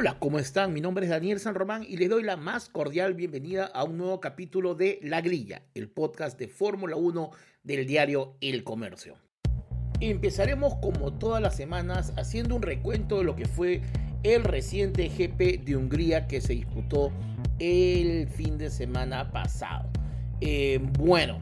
[0.00, 0.72] Hola, ¿cómo están?
[0.72, 3.98] Mi nombre es Daniel San Román y les doy la más cordial bienvenida a un
[3.98, 7.32] nuevo capítulo de La Grilla, el podcast de Fórmula 1
[7.64, 9.16] del diario El Comercio.
[9.98, 13.82] Empezaremos como todas las semanas haciendo un recuento de lo que fue
[14.22, 17.10] el reciente GP de Hungría que se disputó
[17.58, 19.90] el fin de semana pasado.
[20.40, 21.40] Eh, bueno,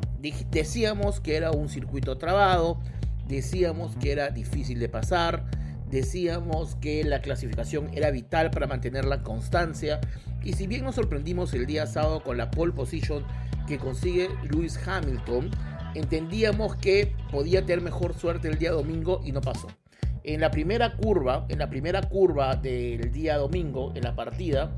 [0.51, 2.81] decíamos que era un circuito trabado,
[3.29, 5.45] decíamos que era difícil de pasar,
[5.91, 10.01] decíamos que la clasificación era vital para mantener la constancia.
[10.43, 13.25] Y si bien nos sorprendimos el día sábado con la pole position
[13.67, 15.51] que consigue Lewis Hamilton,
[15.95, 19.69] entendíamos que podía tener mejor suerte el día domingo y no pasó.
[20.23, 24.73] En la primera curva, en la primera curva del día domingo, en la partida,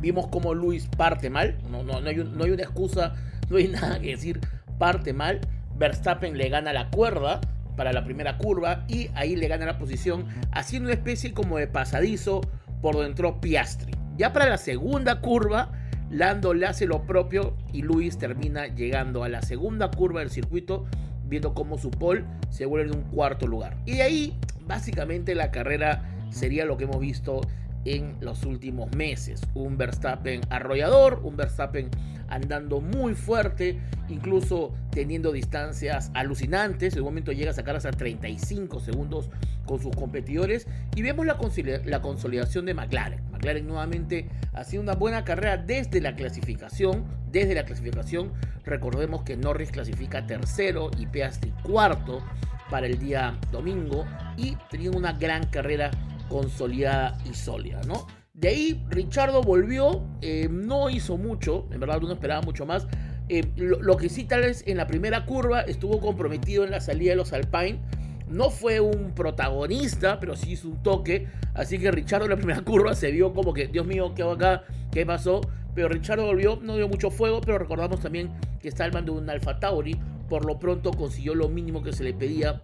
[0.00, 2.18] vimos cómo Luis parte mal, no hay
[2.50, 3.14] una excusa,
[3.48, 4.40] no hay nada que decir,
[4.78, 5.40] parte mal,
[5.78, 7.40] Verstappen le gana la cuerda
[7.76, 11.66] para la primera curva y ahí le gana la posición, haciendo una especie como de
[11.66, 12.40] pasadizo
[12.80, 13.92] por donde entró Piastri.
[14.16, 15.72] Ya para la segunda curva,
[16.10, 20.86] Lando le hace lo propio y Luis termina llegando a la segunda curva del circuito,
[21.24, 23.76] viendo cómo su pole se vuelve en un cuarto lugar.
[23.86, 27.40] Y de ahí, básicamente, la carrera sería lo que hemos visto
[27.86, 29.40] en los últimos meses.
[29.54, 31.88] Un Verstappen arrollador, un Verstappen
[32.28, 36.94] andando muy fuerte, incluso teniendo distancias alucinantes.
[36.94, 39.30] En un momento llega a sacar hasta 35 segundos
[39.64, 40.66] con sus competidores.
[40.94, 41.38] Y vemos la,
[41.84, 43.20] la consolidación de McLaren.
[43.30, 47.04] McLaren nuevamente haciendo una buena carrera desde la clasificación.
[47.30, 48.32] Desde la clasificación,
[48.64, 52.22] recordemos que Norris clasifica tercero y Piastri cuarto
[52.70, 54.04] para el día domingo.
[54.36, 55.90] Y teniendo una gran carrera
[56.28, 58.06] consolidada y sólida, ¿no?
[58.36, 62.86] De ahí Richardo volvió, eh, no hizo mucho, en verdad uno esperaba mucho más.
[63.28, 67.10] Eh, lo, que sí tal vez en la primera curva estuvo comprometido en la salida
[67.10, 67.80] de los Alpine.
[68.28, 71.28] No fue un protagonista, pero sí hizo un toque.
[71.54, 74.32] Así que Richardo en la primera curva se vio como que, Dios mío, ¿qué hago
[74.32, 74.64] acá?
[74.92, 75.40] ¿Qué pasó?
[75.74, 79.20] Pero Richardo volvió, no dio mucho fuego, pero recordamos también que está al mando de
[79.20, 79.98] un Alfa Tauri.
[80.28, 82.62] Por lo pronto consiguió lo mínimo que se le pedía,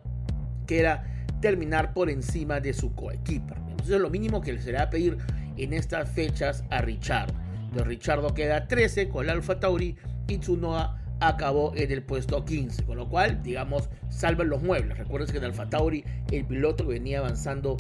[0.67, 3.59] que era terminar por encima de su coequiper.
[3.69, 5.19] Entonces lo mínimo que se le va a pedir
[5.59, 7.35] en estas fechas a Richardo.
[7.75, 9.97] De Richardo queda 13 con el Alfa Tauri
[10.29, 14.97] y Tsunoda acabó en el puesto 15, con lo cual, digamos, salvan los muebles.
[14.97, 17.77] Recuerden que en Alfa Tauri el piloto que venía avanzando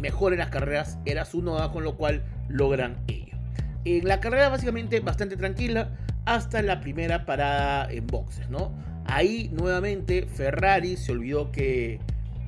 [0.00, 3.36] mejor en las carreras era Tsunoda, con lo cual logran ello.
[3.84, 8.72] En la carrera básicamente bastante tranquila hasta la primera parada en boxes, ¿no?
[9.06, 11.98] Ahí nuevamente Ferrari se olvidó que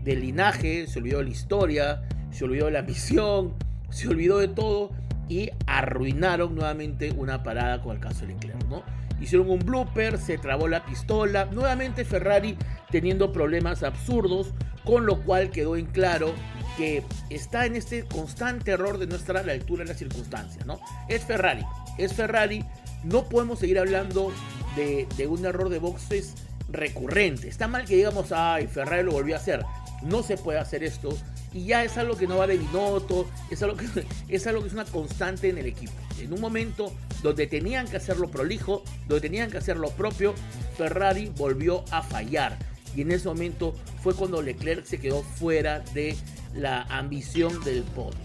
[0.05, 3.55] del linaje, se olvidó de la historia, se olvidó de la misión,
[3.91, 4.91] se olvidó de todo
[5.29, 8.83] y arruinaron nuevamente una parada con el caso de Leclerc, ¿no?
[9.21, 12.57] Hicieron un blooper, se trabó la pistola, nuevamente Ferrari
[12.91, 14.53] teniendo problemas absurdos,
[14.85, 16.35] con lo cual quedó en claro
[16.77, 20.67] que está en este constante error de no estar a la altura de las circunstancias,
[20.67, 20.81] ¿no?
[21.09, 21.65] Es Ferrari,
[21.97, 22.65] es Ferrari,
[23.05, 24.33] no podemos seguir hablando
[24.77, 26.35] de, de un error de boxes
[26.69, 27.49] recurrente.
[27.49, 29.65] Está mal que digamos, ay, Ferrari lo volvió a hacer.
[30.03, 31.17] No se puede hacer esto.
[31.53, 33.87] Y ya es algo que no va de Binotto, es algo que
[34.29, 35.93] es, algo que es una constante en el equipo.
[36.19, 40.35] En un momento donde tenían que hacerlo prolijo, donde tenían que hacer lo propio,
[40.77, 42.59] Ferrari volvió a fallar.
[42.97, 46.17] Y en ese momento fue cuando Leclerc se quedó fuera de
[46.55, 48.19] la ambición del podio.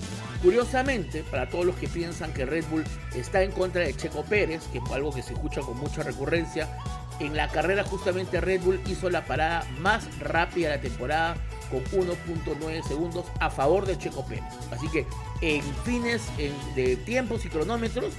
[0.43, 2.83] Curiosamente, para todos los que piensan que Red Bull
[3.15, 6.69] está en contra de Checo Pérez, que es algo que se escucha con mucha recurrencia,
[7.19, 11.35] en la carrera justamente Red Bull hizo la parada más rápida de la temporada
[11.69, 14.43] con 1.9 segundos a favor de Checo Pérez.
[14.71, 15.05] Así que
[15.41, 18.13] en fines en- de tiempos y cronómetros,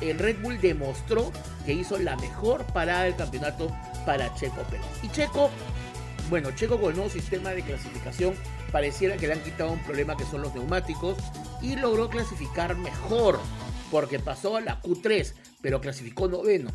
[0.00, 1.30] el Red Bull demostró
[1.64, 3.70] que hizo la mejor parada del campeonato
[4.04, 4.84] para Checo Pérez.
[5.02, 5.50] Y Checo,
[6.30, 8.34] bueno, Checo con el nuevo sistema de clasificación
[8.72, 11.16] pareciera que le han quitado un problema que son los neumáticos
[11.60, 13.38] y logró clasificar mejor
[13.90, 16.70] porque pasó a la Q3, pero clasificó noveno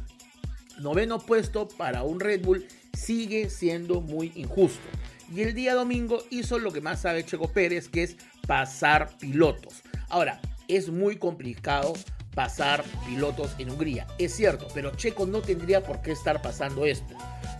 [0.80, 4.88] noveno puesto para un Red Bull sigue siendo muy injusto.
[5.30, 8.16] Y el día domingo hizo lo que más sabe Checo Pérez, que es
[8.48, 9.84] pasar pilotos.
[10.10, 11.94] Ahora, es muy complicado
[12.34, 14.08] pasar pilotos en Hungría.
[14.20, 17.16] Es cierto, pero Checo no tendría por qué estar pasando esto.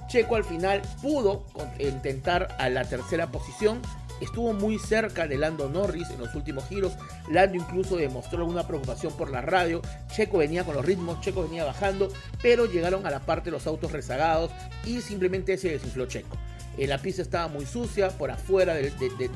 [0.08, 1.46] Checo al final pudo
[1.80, 3.82] intentar a la tercera posición.
[4.22, 6.94] Estuvo muy cerca de Lando Norris en los últimos giros.
[7.30, 9.82] Lando incluso demostró alguna preocupación por la radio.
[10.16, 12.10] Checo venía con los ritmos, Checo venía bajando,
[12.42, 14.52] pero llegaron a la parte de los autos rezagados
[14.86, 16.38] y simplemente se desinfló Checo.
[16.78, 18.92] Eh, la pista estaba muy sucia, por afuera de,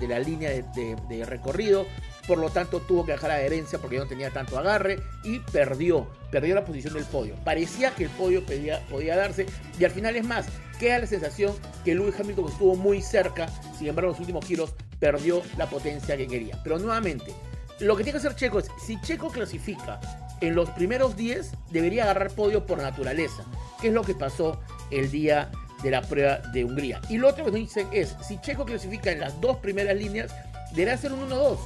[0.08, 1.88] la línea de, recorrido
[2.28, 6.54] por lo tanto tuvo que dejar adherencia porque no tenía tanto agarre y perdió, perdió
[6.54, 7.36] la posición del podio.
[7.44, 9.48] Parecía que el podio podía darse
[9.80, 10.46] y al final es más,
[10.80, 11.54] queda la sensación
[11.84, 13.48] que Lewis Hamilton estuvo muy cerca,
[13.78, 16.60] sin embargo en los últimos giros perdió la potencia que quería.
[16.64, 17.34] Pero nuevamente,
[17.80, 20.00] lo que tiene que hacer Checo es, si Checo clasifica
[20.42, 23.44] en los primeros 10, debería agarrar podio por naturaleza,
[23.82, 24.60] que es lo que pasó
[24.90, 25.52] el día
[25.84, 27.02] de la prueba de Hungría.
[27.10, 30.34] Y lo otro que nos dicen es, si Checo clasifica en las dos primeras líneas,
[30.74, 31.58] deberá ser un 1-2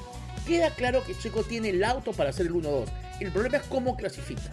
[0.46, 2.86] Queda claro que Checo tiene el auto para hacer el 1-2.
[3.20, 4.52] El problema es cómo clasifica.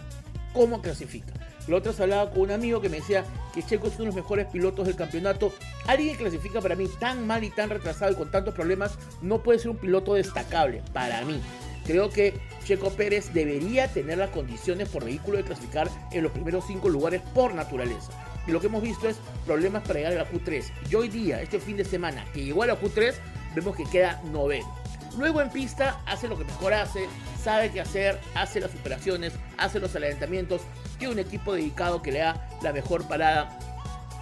[0.51, 1.33] ¿Cómo clasifica?
[1.67, 3.23] La otra vez hablaba con un amigo que me decía
[3.53, 5.53] que Checo es uno de los mejores pilotos del campeonato.
[5.85, 9.59] Alguien clasifica para mí tan mal y tan retrasado y con tantos problemas no puede
[9.59, 11.39] ser un piloto destacable para mí.
[11.85, 16.65] Creo que Checo Pérez debería tener las condiciones por vehículo de clasificar en los primeros
[16.65, 18.11] cinco lugares por naturaleza.
[18.47, 20.65] Y lo que hemos visto es problemas para llegar a la Q3.
[20.89, 23.13] Y hoy día, este fin de semana, que llegó a la Q3,
[23.55, 24.67] vemos que queda noveno.
[25.17, 27.07] Luego en pista hace lo que mejor hace,
[27.41, 30.61] sabe qué hacer, hace las operaciones, hace los adelantamientos.
[30.97, 33.57] Tiene un equipo dedicado que le da la mejor parada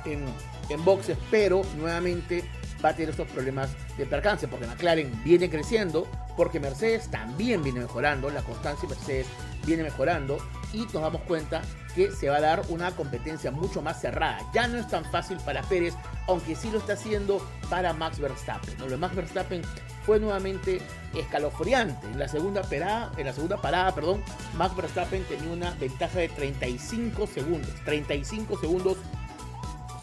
[0.05, 0.25] en,
[0.69, 2.43] en boxes, pero nuevamente
[2.83, 7.79] va a tener esos problemas de percance, porque McLaren viene creciendo, porque Mercedes también viene
[7.79, 9.27] mejorando, la constancia de Mercedes
[9.65, 10.39] viene mejorando
[10.73, 11.61] y nos damos cuenta
[11.95, 14.39] que se va a dar una competencia mucho más cerrada.
[14.53, 15.93] Ya no es tan fácil para Pérez,
[16.27, 18.77] aunque sí lo está haciendo para Max Verstappen.
[18.79, 19.61] Lo de Max Verstappen
[20.05, 20.81] fue nuevamente
[21.13, 22.07] escalofriante.
[22.07, 24.23] En la segunda parada, en la segunda parada, perdón,
[24.57, 28.97] Max Verstappen tenía una ventaja de 35 segundos, 35 segundos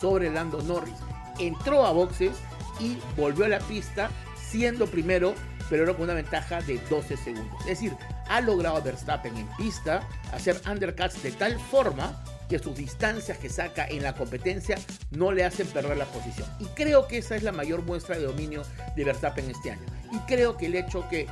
[0.00, 0.94] sobre Lando Norris.
[1.38, 2.36] Entró a boxes
[2.80, 5.34] y volvió a la pista siendo primero,
[5.68, 7.60] pero era con una ventaja de 12 segundos.
[7.62, 7.96] Es decir,
[8.28, 13.86] ha logrado Verstappen en pista hacer undercuts de tal forma que sus distancias que saca
[13.86, 14.78] en la competencia
[15.10, 16.48] no le hacen perder la posición.
[16.58, 18.62] Y creo que esa es la mayor muestra de dominio
[18.96, 19.84] de Verstappen este año.
[20.12, 21.26] Y creo que el hecho que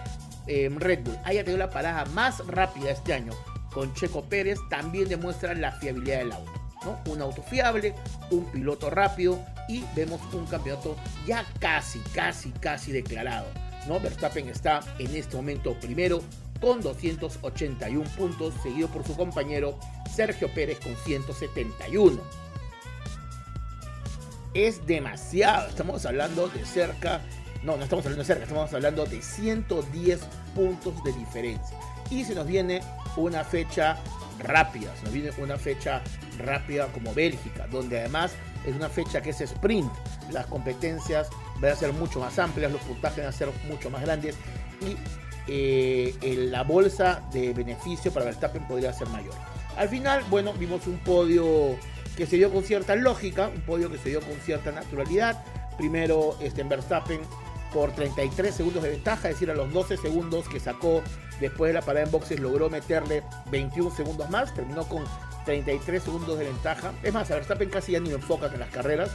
[0.47, 3.32] eh, Red Bull haya tenido la parada más rápida este año
[3.73, 6.53] con Checo Pérez también demuestra la fiabilidad del auto.
[6.85, 7.12] ¿no?
[7.12, 7.94] Un auto fiable,
[8.31, 10.97] un piloto rápido y vemos un campeonato
[11.27, 13.66] ya casi, casi, casi declarado.
[13.87, 14.00] ¿No?
[14.00, 16.23] Verstappen está en este momento primero
[16.61, 19.79] con 281 puntos, seguido por su compañero
[20.15, 22.21] Sergio Pérez con 171.
[24.55, 27.21] Es demasiado, estamos hablando de cerca,
[27.62, 30.21] no, no estamos hablando de cerca, estamos hablando de 110
[30.55, 31.77] puntos de diferencia.
[32.11, 32.81] Y se nos viene
[33.17, 33.99] una fecha
[34.39, 36.03] rápida, se nos viene una fecha
[36.39, 38.32] rápida como Bélgica, donde además
[38.65, 39.93] es una fecha que es sprint,
[40.31, 41.29] las competencias
[41.61, 44.35] van a ser mucho más amplias, los puntajes van a ser mucho más grandes
[44.81, 44.97] y
[45.49, 46.14] eh,
[46.50, 49.35] la bolsa de beneficio para Verstappen podría ser mayor.
[49.76, 51.76] Al final, bueno, vimos un podio
[52.17, 55.44] que se dio con cierta lógica, un podio que se dio con cierta naturalidad.
[55.76, 57.20] Primero, este, Verstappen
[57.73, 61.03] por 33 segundos de ventaja, es decir, a los 12 segundos que sacó
[61.41, 65.05] después de la parada en boxes logró meterle 21 segundos más, terminó con
[65.44, 66.93] 33 segundos de ventaja.
[67.03, 69.10] Es más, a Verstappen casi ya ni lo enfoca en las carreras.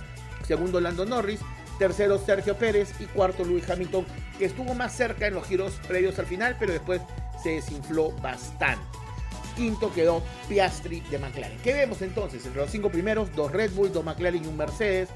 [0.46, 1.40] Segundo, Lando Norris.
[1.82, 2.94] Tercero, Sergio Pérez.
[3.00, 4.06] Y cuarto, Lewis Hamilton,
[4.38, 7.02] que estuvo más cerca en los giros previos al final, pero después
[7.42, 8.86] se desinfló bastante.
[9.56, 11.58] Quinto quedó Piastri de McLaren.
[11.64, 12.46] ¿Qué vemos entonces?
[12.46, 15.10] Entre los cinco primeros, dos Red Bull, dos McLaren y un Mercedes.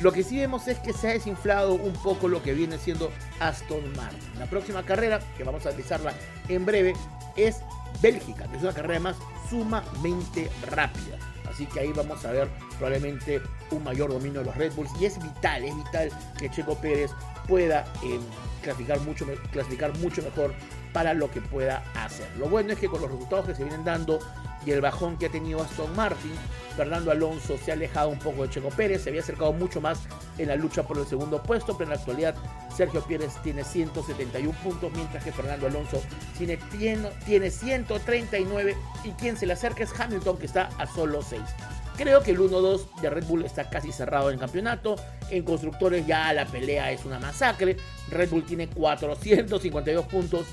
[0.00, 3.10] Lo que sí vemos es que se ha desinflado un poco lo que viene siendo
[3.38, 4.38] Aston Martin.
[4.38, 6.14] La próxima carrera, que vamos a analizarla
[6.48, 6.94] en breve,
[7.36, 7.56] es
[8.00, 9.16] Bélgica, que es una carrera más
[9.50, 11.18] sumamente rápida.
[11.58, 12.48] Así que ahí vamos a ver
[12.78, 14.92] probablemente un mayor dominio de los Red Bulls.
[15.00, 17.10] Y es vital, es vital que Checo Pérez
[17.48, 18.20] pueda eh,
[18.62, 20.54] clasificar, mucho, clasificar mucho mejor
[20.92, 22.28] para lo que pueda hacer.
[22.38, 24.20] Lo bueno es que con los resultados que se vienen dando
[24.68, 26.34] y el bajón que ha tenido Aston Martin,
[26.76, 30.00] Fernando Alonso se ha alejado un poco de Checo Pérez, se había acercado mucho más
[30.36, 32.34] en la lucha por el segundo puesto, pero en la actualidad
[32.76, 36.02] Sergio Pérez tiene 171 puntos, mientras que Fernando Alonso
[36.36, 41.22] tiene, tiene, tiene 139 y quien se le acerca es Hamilton que está a solo
[41.22, 41.40] 6.
[41.96, 44.96] Creo que el 1-2 de Red Bull está casi cerrado en el campeonato.
[45.30, 47.78] En constructores ya la pelea es una masacre.
[48.10, 50.46] Red Bull tiene 452 puntos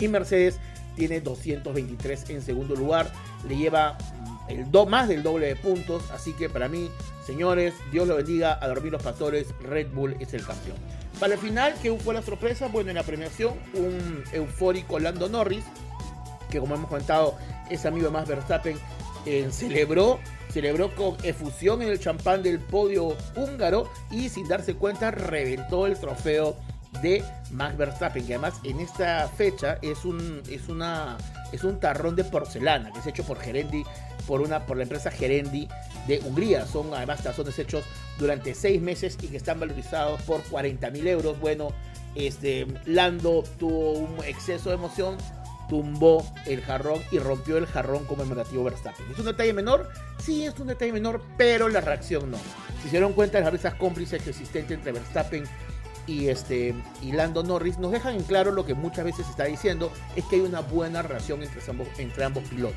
[0.00, 0.58] y Mercedes
[0.96, 3.12] tiene 223 en segundo lugar.
[3.48, 6.10] Le lleva mm, el do, más del doble de puntos.
[6.10, 6.90] Así que para mí,
[7.24, 8.58] señores, Dios lo bendiga.
[8.60, 9.48] A dormir los pastores.
[9.60, 10.76] Red Bull es el campeón.
[11.20, 12.68] Para el final, ¿qué fue la sorpresa?
[12.68, 15.64] Bueno, en la premiación, un eufórico Lando Norris
[16.50, 17.36] que como hemos comentado
[17.70, 18.78] es amigo de Max Verstappen,
[19.50, 20.20] celebró
[20.52, 25.98] celebró con efusión en el champán del podio húngaro y sin darse cuenta reventó el
[25.98, 26.56] trofeo
[27.02, 31.16] de Max Verstappen, que además en esta fecha es un, es una,
[31.52, 33.84] es un tarrón de porcelana que es hecho por Gerendi,
[34.26, 35.68] por, una, por la empresa Gerendi
[36.06, 36.66] de Hungría.
[36.66, 37.84] Son además tazones hechos
[38.18, 41.38] durante seis meses y que están valorizados por 40 mil euros.
[41.40, 41.68] Bueno,
[42.14, 45.16] este, Lando tuvo un exceso de emoción,
[45.68, 49.06] tumbó el jarrón y rompió el jarrón conmemorativo Verstappen.
[49.12, 49.90] ¿Es un detalle menor?
[50.18, 52.38] Sí, es un detalle menor, pero la reacción no.
[52.82, 55.44] Se dieron cuenta de las risas cómplices existentes entre Verstappen
[56.06, 59.44] y, este, y Lando Norris, nos dejan en claro lo que muchas veces se está
[59.44, 62.76] diciendo, es que hay una buena relación entre ambos, pilotos.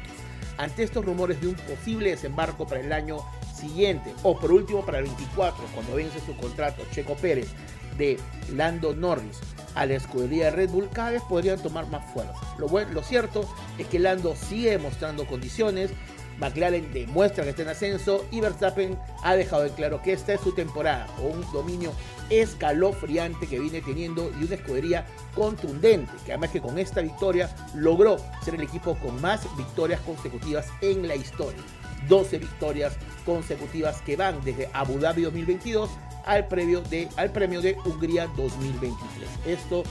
[0.58, 3.20] Ante estos rumores de un posible desembarco para el año
[3.56, 7.50] siguiente, o por último para el 24, cuando vence su contrato Checo Pérez
[7.98, 8.18] de
[8.56, 9.40] Lando Norris
[9.76, 12.34] a la escudería de Red Bull, cada vez podrían tomar más fuerza.
[12.58, 15.92] Lo, bueno, lo cierto es que Lando sigue mostrando condiciones,
[16.40, 20.42] McLaren demuestra que está en ascenso y Verstappen ha dejado en claro que esta es
[20.42, 21.92] su temporada, con un dominio
[22.30, 25.06] escalofriante que viene teniendo y una escudería
[25.36, 30.68] contundente, que además que con esta victoria logró ser el equipo con más victorias consecutivas
[30.82, 31.62] en la historia.
[32.08, 32.96] 12 victorias
[33.26, 35.90] consecutivas que van desde Abu Dhabi 2022
[36.26, 39.30] al premio de, al premio de Hungría 2023.
[39.46, 39.84] Esto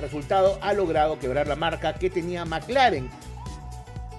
[0.00, 3.10] resultado ha logrado quebrar la marca que tenía McLaren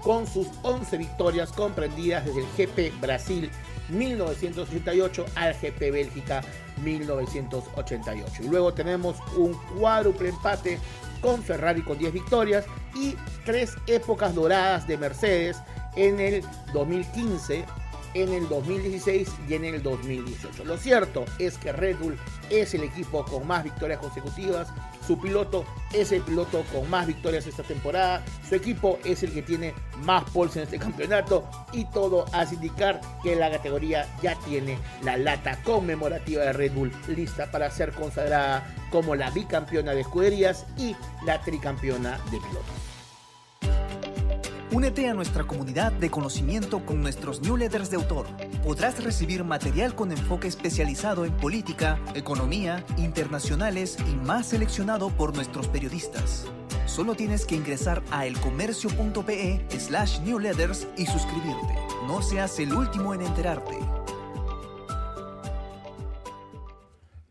[0.03, 3.51] con sus 11 victorias comprendidas desde el GP Brasil
[3.91, 6.41] 1988 al GP Bélgica
[6.83, 8.43] 1988.
[8.43, 10.79] Y luego tenemos un cuádruple empate
[11.21, 15.57] con Ferrari con 10 victorias y tres épocas doradas de Mercedes
[15.95, 16.43] en el
[16.73, 17.65] 2015,
[18.13, 20.65] en el 2016 y en el 2018.
[20.65, 22.17] Lo cierto es que Red Bull
[22.49, 24.69] es el equipo con más victorias consecutivas,
[25.05, 29.41] su piloto es el piloto con más victorias esta temporada, su equipo es el que
[29.41, 34.77] tiene más poles en este campeonato y todo hace indicar que la categoría ya tiene
[35.03, 40.65] la lata conmemorativa de Red Bull lista para ser consagrada como la bicampeona de escuderías
[40.77, 42.90] y la tricampeona de pilotos.
[44.73, 48.25] Únete a nuestra comunidad de conocimiento con nuestros newsletters de autor.
[48.63, 55.67] Podrás recibir material con enfoque especializado en política, economía, internacionales y más seleccionado por nuestros
[55.67, 56.45] periodistas.
[56.85, 61.75] Solo tienes que ingresar a elcomercio.pe slash newsletters y suscribirte.
[62.07, 63.77] No seas el último en enterarte.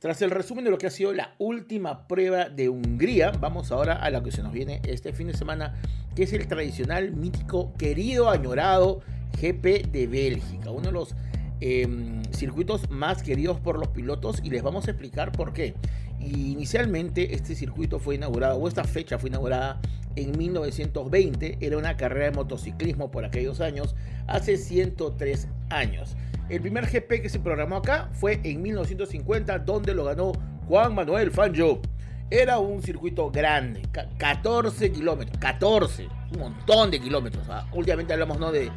[0.00, 3.96] Tras el resumen de lo que ha sido la última prueba de Hungría, vamos ahora
[3.96, 5.74] a lo que se nos viene este fin de semana,
[6.22, 9.00] es el tradicional, mítico, querido, añorado
[9.40, 11.14] GP de Bélgica, uno de los
[11.60, 11.86] eh,
[12.32, 15.74] circuitos más queridos por los pilotos y les vamos a explicar por qué.
[16.20, 19.80] Inicialmente este circuito fue inaugurado, o esta fecha fue inaugurada
[20.16, 23.94] en 1920, era una carrera de motociclismo por aquellos años,
[24.26, 26.16] hace 103 años.
[26.48, 30.32] El primer GP que se programó acá fue en 1950, donde lo ganó
[30.66, 31.80] Juan Manuel Fangio.
[32.28, 33.82] Era un circuito grande,
[34.18, 37.48] 14 kilómetros, 14, un montón de kilómetros.
[37.48, 37.66] ¿ah?
[37.72, 38.52] Últimamente hablamos ¿no?
[38.52, 38.70] de,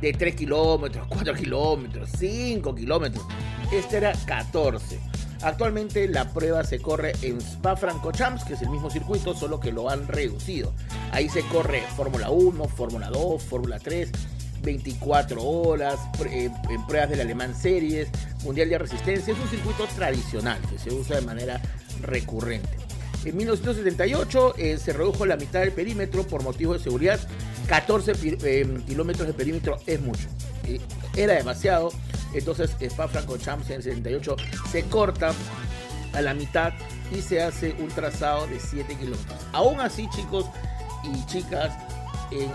[0.00, 3.24] de 3 kilómetros, 4 kilómetros, 5 kilómetros.
[3.72, 5.00] Este era 14.
[5.42, 9.72] Actualmente la prueba se corre en Spa Francorchamps, que es el mismo circuito, solo que
[9.72, 10.74] lo han reducido.
[11.12, 14.10] Ahí se corre Fórmula 1, Fórmula 2, Fórmula 3,
[14.62, 18.08] 24 horas, eh, en pruebas del Alemán Series,
[18.44, 19.32] Mundial de Resistencia.
[19.32, 21.60] Es un circuito tradicional que se usa de manera
[22.02, 22.89] recurrente.
[23.24, 27.20] En 1978 eh, se redujo la mitad del perímetro por motivos de seguridad.
[27.68, 30.28] 14 eh, kilómetros de perímetro es mucho.
[31.16, 31.92] era demasiado.
[32.32, 34.36] Entonces Spa Francorchamps en el 78
[34.70, 35.32] se corta
[36.12, 36.72] a la mitad
[37.16, 39.38] y se hace un trazado de 7 kilómetros.
[39.52, 40.46] Aún así, chicos
[41.04, 41.72] y chicas,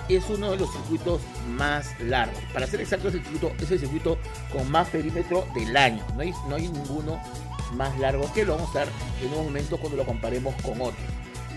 [0.10, 2.42] es uno de los circuitos más largos.
[2.54, 4.18] Para ser exacto, es el circuito, es el circuito
[4.52, 6.04] con más perímetro del año.
[6.16, 7.20] No hay, no hay ninguno
[7.74, 8.90] más largo que lo vamos a ver
[9.22, 11.06] en un momento cuando lo comparemos con otros.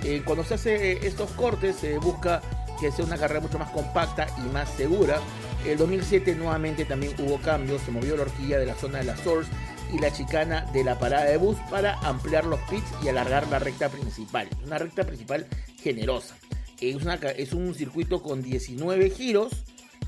[0.05, 2.41] Eh, cuando se hace estos cortes, se busca
[2.81, 5.21] que sea una carrera mucho más compacta y más segura.
[5.67, 9.17] El 2007 nuevamente también hubo cambios, se movió la horquilla de la zona de la
[9.17, 9.51] Source
[9.93, 13.59] y la chicana de la parada de bus para ampliar los pits y alargar la
[13.59, 14.49] recta principal.
[14.65, 15.47] Una recta principal
[15.83, 16.37] generosa.
[16.81, 16.97] Es,
[17.37, 19.53] es un circuito con 19 giros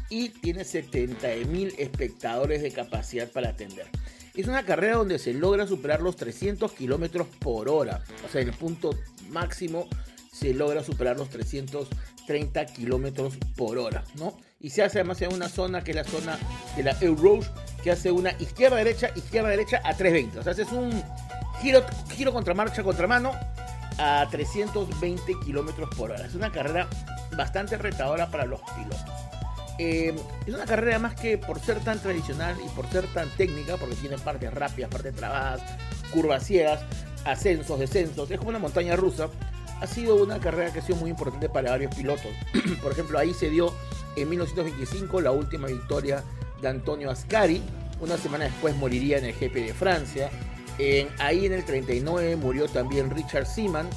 [0.08, 3.86] y tiene 70 mil espectadores de capacidad para atender.
[4.34, 8.02] Es una carrera donde se logra superar los 300 kilómetros por hora.
[8.26, 8.90] O sea, en el punto
[9.30, 9.88] máximo
[10.32, 14.36] se logra superar los 330 kilómetros por hora, ¿no?
[14.60, 16.38] Y se hace además en una zona que es la zona
[16.76, 17.40] de la Euro
[17.82, 20.38] que hace una izquierda-derecha, izquierda-derecha a 320.
[20.38, 21.02] O sea, es un
[21.60, 23.32] giro, giro contra marcha, contra mano
[23.98, 26.26] a 320 kilómetros por hora.
[26.26, 26.88] Es una carrera
[27.36, 29.19] bastante retadora para los pilotos.
[29.82, 30.14] Eh,
[30.46, 33.94] es una carrera más que por ser tan tradicional y por ser tan técnica, porque
[33.94, 35.62] tiene partes rápidas, partes trabadas,
[36.12, 36.82] curvas ciegas,
[37.24, 39.30] ascensos, descensos, es como una montaña rusa.
[39.80, 42.30] Ha sido una carrera que ha sido muy importante para varios pilotos.
[42.82, 43.72] por ejemplo, ahí se dio
[44.16, 46.22] en 1925 la última victoria
[46.60, 47.62] de Antonio Ascari.
[48.02, 50.28] Una semana después moriría en el GP de Francia.
[51.18, 53.88] Ahí en el 39 murió también Richard Seaman.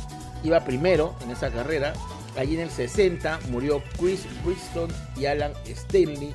[0.45, 1.93] Iba primero en esa carrera.
[2.37, 6.33] Allí en el 60 murió Chris Briston y Alan Stanley.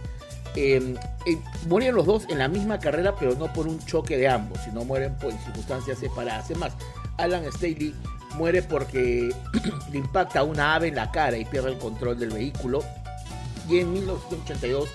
[0.55, 0.95] Eh,
[1.27, 4.85] eh, los dos en la misma carrera, pero no por un choque de ambos, sino
[4.85, 6.51] mueren por circunstancias separadas.
[6.57, 6.73] más,
[7.17, 7.95] Alan Staley
[8.35, 9.35] muere porque
[9.93, 12.83] le impacta una ave en la cara y pierde el control del vehículo.
[13.69, 14.89] Y en 1982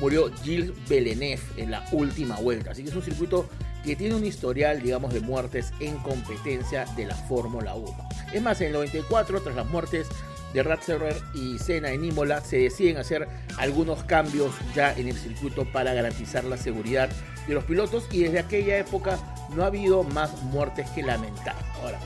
[0.00, 2.70] murió Gilles Villeneuve en la última vuelta.
[2.70, 3.48] Así que es un circuito
[3.84, 8.08] que tiene un historial, digamos, de muertes en competencia de la Fórmula 1.
[8.32, 10.06] Es más, en el 94, tras las muertes
[10.54, 15.64] de Ratzerer y Senna en Imola se deciden hacer algunos cambios ya en el circuito
[15.66, 17.10] para garantizar la seguridad
[17.46, 19.18] de los pilotos y desde aquella época
[19.54, 21.56] no ha habido más muertes que lamentar.
[21.82, 21.98] Ahora,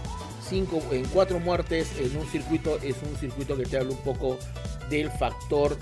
[0.49, 4.39] cinco, en cuatro muertes en un circuito es un circuito que te habla un poco
[4.91, 5.79] del factor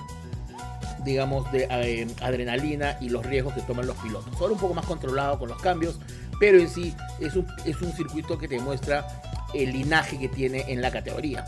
[1.04, 4.35] digamos de eh, adrenalina y los riesgos que toman los pilotos.
[4.40, 6.00] Ahora un poco más controlado con los cambios,
[6.40, 9.06] pero en sí es es un circuito que te muestra
[9.54, 11.44] el linaje que tiene en la categoría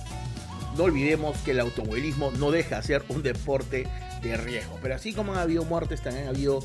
[0.78, 3.86] no olvidemos que el automovilismo no deja de ser un deporte
[4.22, 4.78] de riesgo.
[4.80, 6.60] Pero así como han habido muertes, también ha habido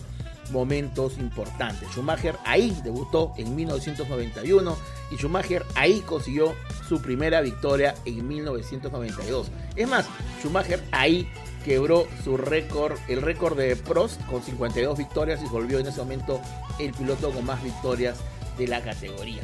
[0.52, 1.90] momentos importantes.
[1.90, 4.78] Schumacher ahí debutó en 1991
[5.12, 6.54] y Schumacher ahí consiguió
[6.88, 9.48] su primera victoria en 1992.
[9.76, 10.06] Es más,
[10.42, 11.28] Schumacher ahí
[11.66, 16.40] quebró su récord, el récord de Prost con 52 victorias y volvió en ese momento
[16.78, 18.20] el piloto con más victorias
[18.60, 19.42] de la categoría.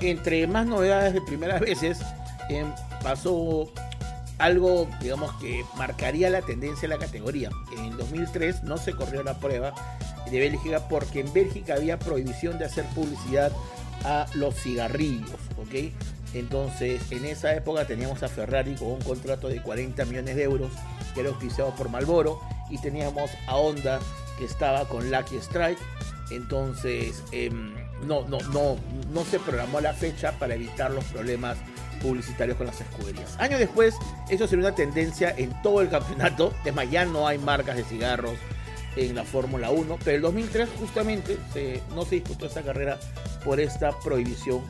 [0.00, 1.98] Entre más novedades de primeras veces,
[2.48, 3.72] em, pasó
[4.42, 7.50] algo, digamos, que marcaría la tendencia de la categoría.
[7.78, 9.72] En el 2003 no se corrió la prueba
[10.28, 13.52] de Bélgica porque en Bélgica había prohibición de hacer publicidad
[14.04, 15.92] a los cigarrillos, ¿ok?
[16.34, 20.72] Entonces, en esa época teníamos a Ferrari con un contrato de 40 millones de euros
[21.14, 24.00] que era auspiciado por Malboro y teníamos a Honda
[24.38, 25.78] que estaba con Lucky Strike.
[26.32, 27.74] Entonces, em,
[28.08, 28.76] no, no, no,
[29.12, 31.58] no se programó la fecha para evitar los problemas
[32.02, 33.38] publicitarios con las escuderías.
[33.38, 33.94] Años después,
[34.28, 36.52] eso sería una tendencia en todo el campeonato.
[36.64, 38.34] Es más, ya no hay marcas de cigarros
[38.96, 41.38] en la Fórmula 1, pero el 2003 justamente
[41.94, 42.98] no se disputó esta carrera
[43.44, 44.60] por esta prohibición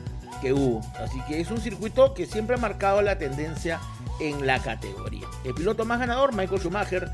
[0.41, 0.81] que hubo.
[0.99, 3.81] Así que es un circuito que siempre ha marcado la tendencia
[4.19, 5.27] en la categoría.
[5.43, 7.11] El piloto más ganador, Michael Schumacher,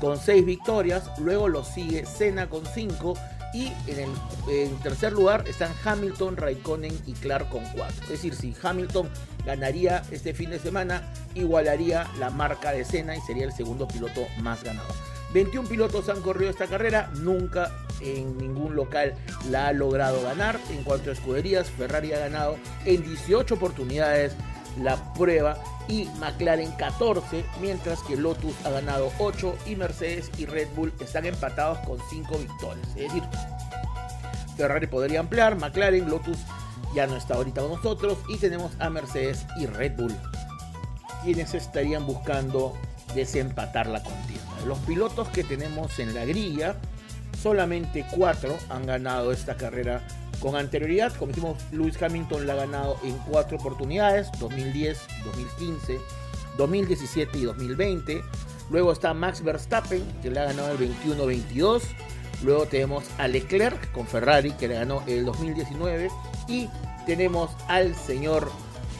[0.00, 3.14] con 6 victorias, luego lo sigue Senna con 5
[3.56, 4.10] y en
[4.50, 8.02] el tercer lugar están Hamilton, Raikkonen y Clark con 4.
[8.02, 9.08] Es decir, si Hamilton
[9.46, 14.26] ganaría este fin de semana, igualaría la marca de Senna y sería el segundo piloto
[14.40, 14.94] más ganador.
[15.32, 19.14] 21 pilotos han corrido esta carrera, nunca en ningún local
[19.50, 20.60] la ha logrado ganar.
[20.70, 24.34] En cuanto a escuderías, Ferrari ha ganado en 18 oportunidades
[24.80, 25.58] la prueba
[25.88, 31.26] y McLaren 14, mientras que Lotus ha ganado 8 y Mercedes y Red Bull están
[31.26, 32.88] empatados con 5 victorias.
[32.88, 33.22] Es decir,
[34.56, 36.38] Ferrari podría ampliar, McLaren, Lotus
[36.94, 40.16] ya no está ahorita con nosotros y tenemos a Mercedes y Red Bull,
[41.22, 42.74] quienes estarían buscando
[43.14, 44.44] desempatar la contienda.
[44.66, 46.76] Los pilotos que tenemos en la grilla,
[47.42, 50.02] solamente 4 han ganado esta carrera
[50.40, 55.98] con anterioridad, como dijimos, Lewis Hamilton la ha ganado en cuatro oportunidades, 2010, 2015,
[56.56, 58.22] 2017 y 2020.
[58.70, 61.82] Luego está Max Verstappen, que le ha ganado el 21-22.
[62.42, 66.10] Luego tenemos a Leclerc con Ferrari, que le ganó el 2019.
[66.48, 66.68] Y
[67.06, 68.50] tenemos al señor,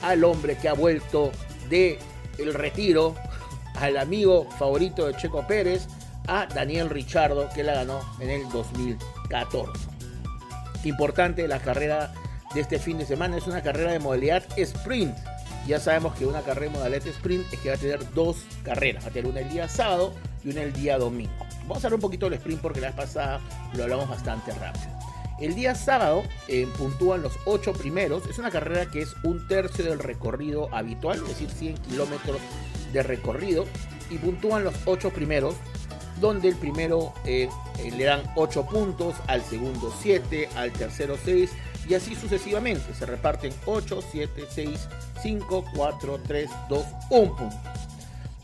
[0.02, 1.32] al hombre que ha vuelto
[1.68, 1.98] de
[2.38, 3.14] el retiro,
[3.74, 5.86] al amigo favorito de Checo Pérez,
[6.28, 9.95] a Daniel Richardo, que la ganó en el 2014
[10.84, 12.12] importante la carrera
[12.54, 13.36] de este fin de semana.
[13.36, 15.16] Es una carrera de modalidad sprint.
[15.66, 19.04] Ya sabemos que una carrera de modalidad sprint es que va a tener dos carreras.
[19.04, 21.32] Va a tener una el día sábado y una el día domingo.
[21.62, 23.40] Vamos a hablar un poquito del sprint porque la vez pasada
[23.74, 24.96] lo hablamos bastante rápido.
[25.40, 28.26] El día sábado eh, puntúan los ocho primeros.
[28.26, 32.38] Es una carrera que es un tercio del recorrido habitual, es decir, 100 kilómetros
[32.92, 33.66] de recorrido.
[34.08, 35.56] Y puntúan los ocho primeros
[36.20, 37.48] donde el primero eh,
[37.78, 41.50] eh, le dan 8 puntos, al segundo 7, al tercero 6
[41.88, 42.94] y así sucesivamente.
[42.94, 44.88] Se reparten 8, 7, 6,
[45.22, 47.56] 5, 4, 3, 2, 1 punto.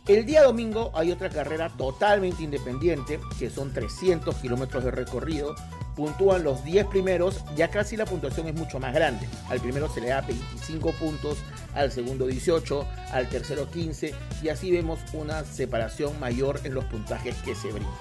[0.08, 5.54] El día domingo hay otra carrera totalmente independiente, que son 300 kilómetros de recorrido.
[5.96, 9.28] Puntúan los 10 primeros, ya casi la puntuación es mucho más grande.
[9.48, 11.38] Al primero se le da 25 puntos,
[11.74, 17.37] al segundo 18, al tercero 15 y así vemos una separación mayor en los puntajes
[17.42, 17.92] que se brindan.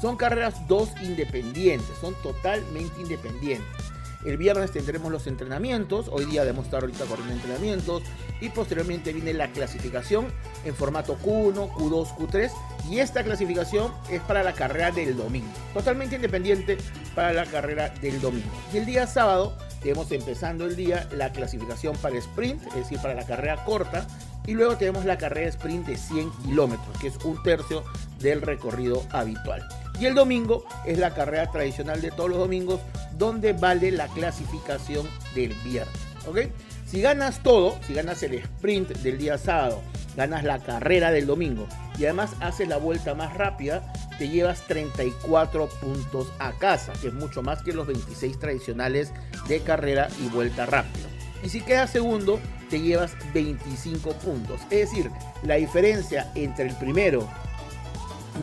[0.00, 3.90] Son carreras dos independientes, son totalmente independientes.
[4.24, 6.08] El viernes tendremos los entrenamientos.
[6.10, 8.02] Hoy día debemos estar ahorita corriendo entrenamientos.
[8.40, 10.26] Y posteriormente viene la clasificación
[10.64, 12.50] en formato Q1, Q2, Q3.
[12.90, 15.48] Y esta clasificación es para la carrera del domingo.
[15.72, 16.76] Totalmente independiente
[17.14, 18.50] para la carrera del domingo.
[18.72, 23.14] Y el día sábado tenemos empezando el día la clasificación para sprint, es decir, para
[23.14, 24.06] la carrera corta.
[24.46, 27.84] Y luego tenemos la carrera sprint de 100 kilómetros, que es un tercio
[28.18, 29.66] del recorrido habitual.
[30.00, 32.80] Y el domingo es la carrera tradicional de todos los domingos,
[33.18, 35.94] donde vale la clasificación del viernes.
[36.26, 36.38] ¿ok?
[36.86, 39.82] Si ganas todo, si ganas el sprint del día sábado,
[40.16, 45.68] ganas la carrera del domingo y además haces la vuelta más rápida, te llevas 34
[45.68, 49.12] puntos a casa, que es mucho más que los 26 tradicionales
[49.48, 51.08] de carrera y vuelta rápida.
[51.44, 54.60] Y si quedas segundo, te llevas 25 puntos.
[54.70, 55.10] Es decir,
[55.42, 57.28] la diferencia entre el primero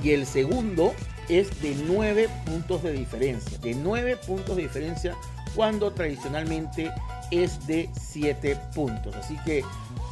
[0.03, 0.93] y el segundo
[1.29, 3.57] es de 9 puntos de diferencia.
[3.59, 5.15] De 9 puntos de diferencia
[5.55, 6.91] cuando tradicionalmente
[7.31, 9.15] es de 7 puntos.
[9.15, 9.63] Así que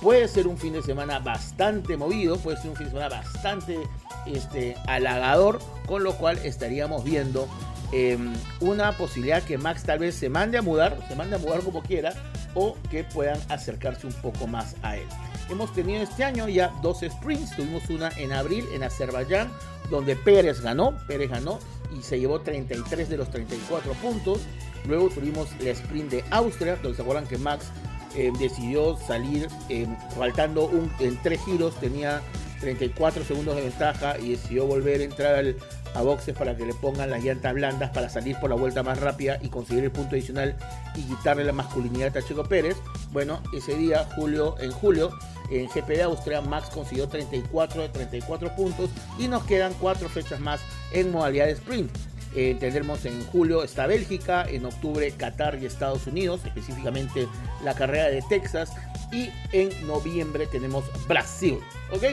[0.01, 3.77] puede ser un fin de semana bastante movido, puede ser un fin de semana bastante
[4.25, 7.47] este, halagador, con lo cual estaríamos viendo
[7.91, 11.61] em, una posibilidad que Max tal vez se mande a mudar, se mande a mudar
[11.61, 12.13] como quiera,
[12.55, 15.07] o que puedan acercarse un poco más a él.
[15.49, 19.51] Hemos tenido este año ya dos sprints, tuvimos una en abril en Azerbaiyán,
[19.89, 21.59] donde Pérez ganó, Pérez ganó
[21.97, 24.39] y se llevó 33 de los 34 puntos.
[24.87, 27.71] Luego tuvimos el sprint de Austria, donde se acuerdan que Max
[28.15, 32.21] eh, decidió salir eh, faltando un, en tres giros, tenía
[32.61, 35.55] 34 segundos de ventaja y decidió volver a entrar al,
[35.95, 38.99] a boxes para que le pongan las llantas blandas para salir por la vuelta más
[38.99, 40.55] rápida y conseguir el punto adicional
[40.95, 42.77] y quitarle la masculinidad a Checo Pérez.
[43.11, 45.11] Bueno, ese día, julio, en julio,
[45.49, 50.39] en GP de Austria, Max consiguió 34 de 34 puntos y nos quedan cuatro fechas
[50.39, 51.91] más en modalidad de sprint.
[52.35, 57.29] Eh, tendremos en julio está Bélgica, en octubre Qatar y Estados Unidos, específicamente
[57.63, 58.73] la carrera de Texas,
[59.11, 61.59] y en noviembre tenemos Brasil.
[61.91, 62.03] ¿ok?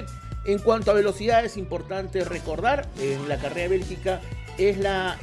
[0.44, 4.20] En cuanto a velocidad, es importante recordar, en la carrera Bélgica
[4.58, 5.18] es la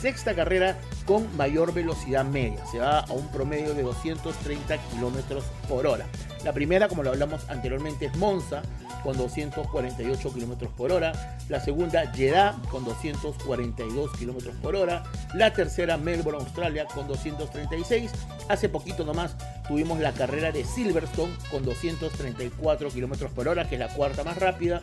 [0.00, 2.64] sexta carrera con mayor velocidad media.
[2.66, 6.06] Se va a un promedio de 230 kilómetros por hora.
[6.44, 8.62] La primera, como lo hablamos anteriormente, es Monza
[9.04, 11.38] con 248 kilómetros por hora.
[11.48, 15.04] La segunda, Jeddah con 242 kilómetros por hora.
[15.34, 18.10] La tercera, Melbourne, Australia con 236.
[18.48, 19.36] Hace poquito nomás
[19.68, 24.36] tuvimos la carrera de Silverstone con 234 kilómetros por hora, que es la cuarta más
[24.38, 24.82] rápida.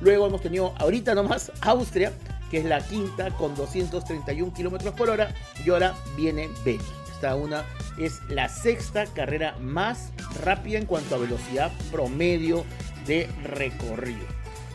[0.00, 2.12] Luego hemos tenido ahorita nomás Austria
[2.50, 5.34] que es la quinta con 231 kilómetros por hora,
[5.64, 6.94] y ahora viene Bélgica.
[7.12, 7.64] Esta una
[7.98, 10.12] es la sexta carrera más
[10.44, 12.64] rápida en cuanto a velocidad promedio
[13.06, 14.24] de recorrido.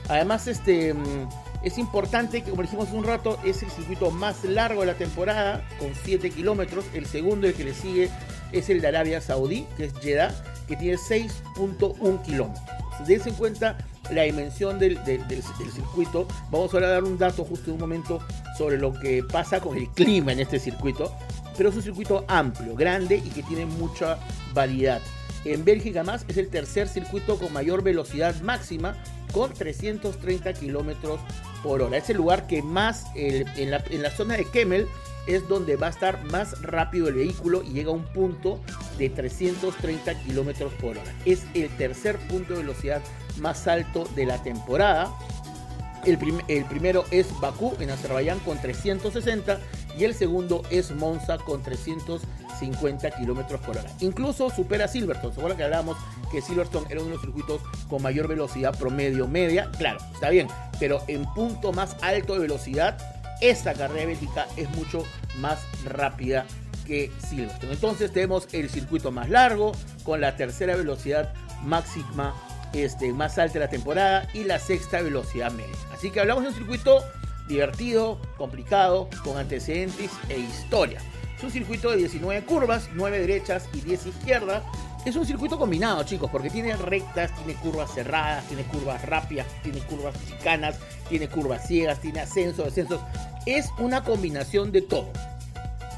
[0.09, 1.29] Además, este mm,
[1.63, 5.65] es importante que, como dijimos un rato, es el circuito más largo de la temporada,
[5.79, 6.83] con 7 kilómetros.
[6.93, 8.09] El segundo, el que le sigue,
[8.51, 10.35] es el de Arabia Saudí, que es Jeddah,
[10.67, 12.82] que tiene 6.1 kilómetros.
[13.05, 13.77] Dense en cuenta
[14.11, 14.99] la dimensión del,
[15.73, 16.27] circuito.
[16.51, 18.19] Vamos ahora a dar un dato justo en un momento
[18.57, 21.11] sobre lo que pasa con el clima en este circuito.
[21.57, 24.17] Pero es un circuito amplio, grande y que tiene mucha
[24.53, 25.01] variedad.
[25.45, 28.95] En Bélgica más es el tercer circuito con mayor velocidad máxima
[29.33, 31.19] con 330 kilómetros
[31.61, 31.97] por hora.
[31.97, 34.87] Es el lugar que más en, la, en la zona de Kemmel
[35.27, 38.59] es donde va a estar más rápido el vehículo y llega a un punto
[38.97, 41.15] de 330 kilómetros por hora.
[41.25, 43.01] Es el tercer punto de velocidad
[43.39, 45.11] más alto de la temporada.
[46.05, 49.59] El, el, primero es Bakú en Azerbaiyán con 360
[49.97, 53.89] y el segundo es Monza con 350 kilómetros por hora.
[53.99, 55.33] Incluso supera Silverstone.
[55.33, 55.97] ¿Se que hablábamos
[56.31, 59.71] que Silverstone era uno de los circuitos con mayor velocidad promedio media?
[59.77, 60.47] Claro, está bien,
[60.79, 62.97] pero en punto más alto de velocidad
[63.49, 65.03] esta carrera Bélgica es mucho
[65.37, 66.45] más rápida
[66.87, 67.73] que Silverstone.
[67.73, 72.33] Entonces tenemos el circuito más largo, con la tercera velocidad máxima
[72.73, 75.75] este, más alta de la temporada y la sexta velocidad media.
[75.93, 77.03] Así que hablamos de un circuito
[77.47, 81.01] divertido, complicado, con antecedentes e historia.
[81.37, 84.63] Es un circuito de 19 curvas, 9 derechas y 10 izquierdas,
[85.05, 89.79] es un circuito combinado, chicos, porque tiene rectas, tiene curvas cerradas, tiene curvas rápidas, tiene
[89.79, 93.01] curvas chicanas, tiene curvas ciegas, tiene ascensos, descensos.
[93.45, 95.11] Es una combinación de todo.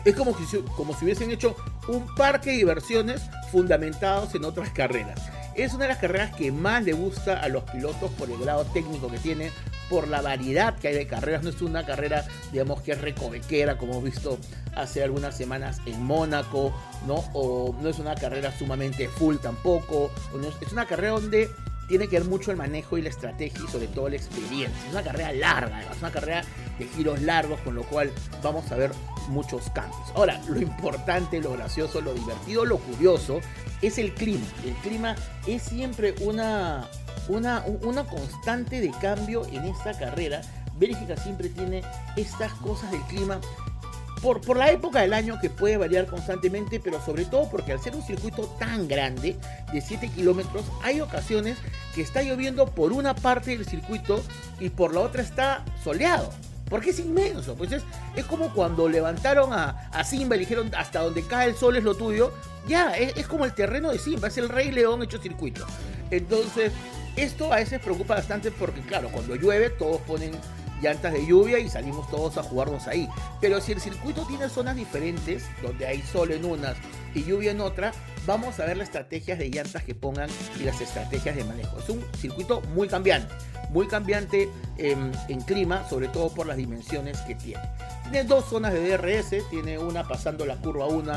[0.03, 1.55] Es como si, como si hubiesen hecho
[1.87, 5.19] un parque de diversiones fundamentados en otras carreras.
[5.55, 8.65] Es una de las carreras que más le gusta a los pilotos por el grado
[8.65, 9.51] técnico que tiene,
[9.89, 11.43] por la variedad que hay de carreras.
[11.43, 14.37] No es una carrera, digamos, que es recovequera, como hemos visto
[14.75, 16.73] hace algunas semanas en Mónaco,
[17.07, 17.23] ¿no?
[17.33, 20.11] O no es una carrera sumamente full tampoco.
[20.61, 21.49] es una carrera donde
[21.87, 24.85] tiene que ver mucho el manejo y la estrategia y sobre todo la experiencia.
[24.85, 26.43] Es una carrera larga, es una carrera
[26.79, 28.11] de giros largos, con lo cual
[28.43, 28.91] vamos a ver
[29.29, 30.01] muchos cambios.
[30.15, 33.39] Ahora, lo importante, lo gracioso, lo divertido, lo curioso
[33.81, 34.45] es el clima.
[34.63, 35.15] El clima
[35.47, 36.87] es siempre una,
[37.27, 40.41] una, una constante de cambio en esta carrera.
[40.77, 41.83] Bélgica siempre tiene
[42.15, 43.39] estas cosas del clima
[44.21, 47.79] por, por, la época del año que puede variar constantemente, pero sobre todo porque al
[47.79, 49.35] ser un circuito tan grande,
[49.71, 51.57] de 7 kilómetros, hay ocasiones
[51.93, 54.23] que está lloviendo por una parte del circuito
[54.59, 56.31] y por la otra está soleado.
[56.69, 57.55] Porque es inmenso.
[57.55, 57.83] Pues es,
[58.15, 61.83] es como cuando levantaron a, a, Simba y dijeron hasta donde cae el sol es
[61.83, 62.31] lo tuyo.
[62.67, 65.65] Ya, es, es como el terreno de Simba, es el rey león hecho circuito.
[66.09, 66.71] Entonces,
[67.15, 70.31] esto a veces preocupa bastante porque, claro, cuando llueve todos ponen
[70.81, 73.07] llantas de lluvia y salimos todos a jugarnos ahí.
[73.41, 76.75] Pero si el circuito tiene zonas diferentes, donde hay sol en unas
[77.13, 80.81] y lluvia en otras, vamos a ver las estrategias de llantas que pongan y las
[80.81, 81.79] estrategias de manejo.
[81.79, 83.33] Es un circuito muy cambiante,
[83.75, 87.61] muy cambiante en, en clima, sobre todo por las dimensiones que tiene.
[88.03, 91.13] Tiene dos zonas de DRS, tiene una pasando la curva 1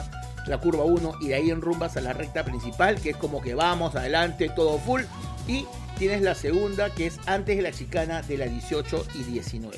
[0.48, 3.40] la curva 1 y de ahí en rumbas a la recta principal, que es como
[3.40, 5.02] que vamos adelante, todo full.
[5.46, 5.66] Y
[5.98, 9.76] tienes la segunda, que es antes de la chicana de la 18 y 19.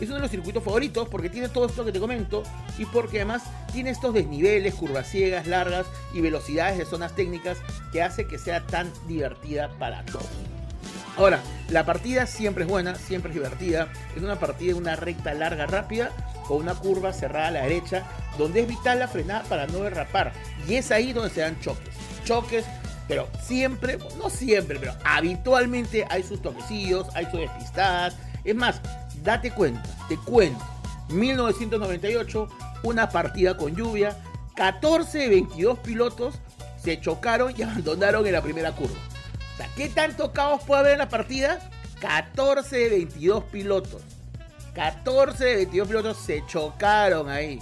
[0.00, 2.42] Es uno de los circuitos favoritos porque tiene todo esto que te comento
[2.78, 7.58] y porque además tiene estos desniveles, curvas ciegas, largas y velocidades de zonas técnicas
[7.92, 10.59] que hace que sea tan divertida para todos.
[11.16, 13.88] Ahora, la partida siempre es buena, siempre es divertida.
[14.16, 16.10] Es una partida de una recta larga, rápida,
[16.46, 18.04] con una curva cerrada a la derecha,
[18.38, 20.32] donde es vital la frenada para no derrapar.
[20.66, 21.94] Y es ahí donde se dan choques.
[22.24, 22.64] Choques
[23.10, 28.16] pero siempre, no siempre, pero habitualmente hay sus toquecillos, hay sus despistadas.
[28.44, 28.80] Es más,
[29.24, 30.64] date cuenta, te cuento.
[31.08, 32.48] 1998,
[32.84, 34.16] una partida con lluvia,
[34.54, 36.36] 14 de 22 pilotos
[36.80, 38.94] se chocaron y abandonaron en la primera curva.
[39.76, 41.58] ¿Qué tanto caos puede haber en la partida?
[42.00, 44.02] 14 de 22 pilotos.
[44.74, 47.58] 14 de 22 pilotos se chocaron ahí.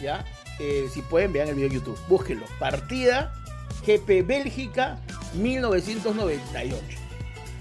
[0.00, 0.24] ¿Ya?
[0.58, 1.98] Eh, si pueden, vean el video de YouTube.
[2.08, 2.46] Búsquenlo.
[2.58, 3.32] Partida
[3.86, 4.98] GP Bélgica
[5.34, 6.80] 1998.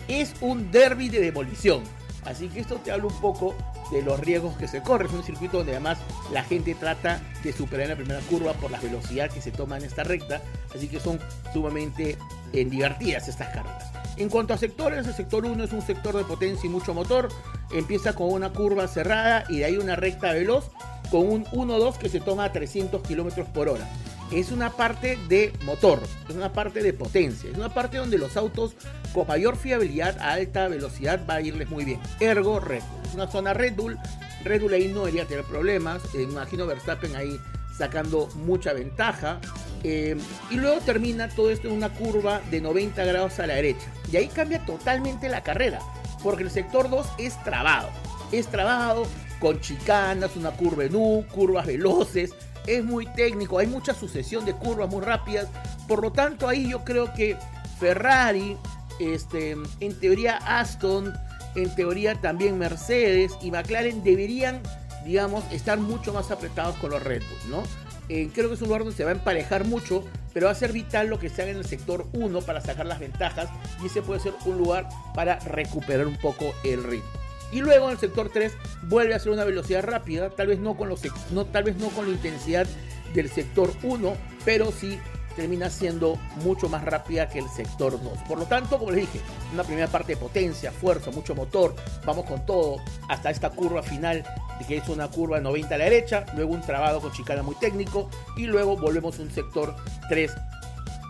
[0.08, 1.84] Es un derby de demolición.
[2.26, 3.56] Así que esto te habla un poco
[3.92, 5.08] de los riesgos que se corren.
[5.08, 6.00] Es un circuito donde además
[6.32, 9.78] la gente trata de superar en la primera curva por la velocidad que se toma
[9.78, 10.42] en esta recta.
[10.74, 11.20] Así que son
[11.54, 12.18] sumamente
[12.56, 13.92] eh, divertidas estas carreras.
[14.18, 17.30] En cuanto a sectores, el sector 1 es un sector de potencia y mucho motor.
[17.72, 20.72] Empieza con una curva cerrada y de ahí una recta veloz
[21.12, 23.88] con un 1-2 que se toma a 300 km por hora
[24.32, 28.36] es una parte de motor, es una parte de potencia, es una parte donde los
[28.38, 28.76] autos
[29.14, 32.00] con mayor fiabilidad a alta velocidad va a irles muy bien.
[32.20, 33.98] Ergo Red Bull, es una zona Red Bull,
[34.44, 37.40] Red Bull ahí no debería tener problemas, eh, imagino Verstappen ahí
[37.78, 39.40] sacando mucha ventaja.
[39.88, 40.18] Eh,
[40.50, 43.86] y luego termina todo esto en una curva de 90 grados a la derecha.
[44.12, 45.80] Y ahí cambia totalmente la carrera,
[46.24, 47.90] porque el sector 2 es trabado.
[48.32, 49.06] Es trabado
[49.40, 52.34] con chicanas, una curva en U, curvas veloces,
[52.66, 55.50] es muy técnico, hay mucha sucesión de curvas muy rápidas,
[55.88, 57.38] por lo tanto ahí yo creo que
[57.80, 58.58] Ferrari,
[59.00, 61.14] este, en teoría Aston,
[61.54, 64.62] en teoría también Mercedes y McLaren deberían,
[65.06, 67.22] digamos, estar mucho más apretados con los Red
[67.52, 67.62] ¿no?
[68.10, 70.56] Eh, creo que es un lugar donde se va a emparejar mucho, pero va a
[70.56, 73.50] ser vital lo que se haga en el sector 1 para sacar las ventajas
[73.82, 77.10] y ese puede ser un lugar para recuperar un poco el ritmo.
[77.52, 78.52] Y luego en el sector 3
[78.84, 81.90] vuelve a ser una velocidad rápida, tal vez no con, los, no, tal vez no
[81.90, 82.68] con la intensidad
[83.14, 84.14] del sector 1,
[84.44, 85.00] pero sí
[85.36, 88.20] termina siendo mucho más rápida que el sector 2.
[88.28, 89.22] Por lo tanto, como les dije,
[89.54, 92.78] una primera parte de potencia, fuerza, mucho motor, vamos con todo
[93.10, 94.24] hasta esta curva final,
[94.68, 98.10] que es una curva 90 a la derecha, luego un trabado con chicana muy técnico
[98.38, 99.76] y luego volvemos a un sector
[100.10, 100.32] 3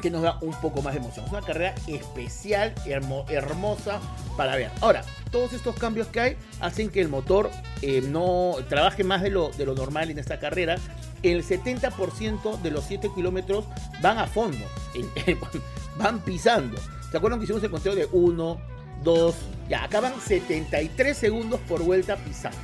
[0.01, 1.25] que nos da un poco más de emoción.
[1.25, 3.99] Es una carrera especial, hermosa
[4.37, 4.69] para ver.
[4.81, 7.49] Ahora, todos estos cambios que hay hacen que el motor
[7.81, 10.77] eh, no trabaje más de de lo normal en esta carrera.
[11.23, 13.65] El 70% de los 7 kilómetros
[14.01, 14.65] van a fondo,
[15.97, 16.77] van pisando.
[17.11, 18.57] ¿Se acuerdan que hicimos el conteo de 1,
[19.03, 19.35] 2,
[19.69, 22.57] ya acaban 73 segundos por vuelta pisando?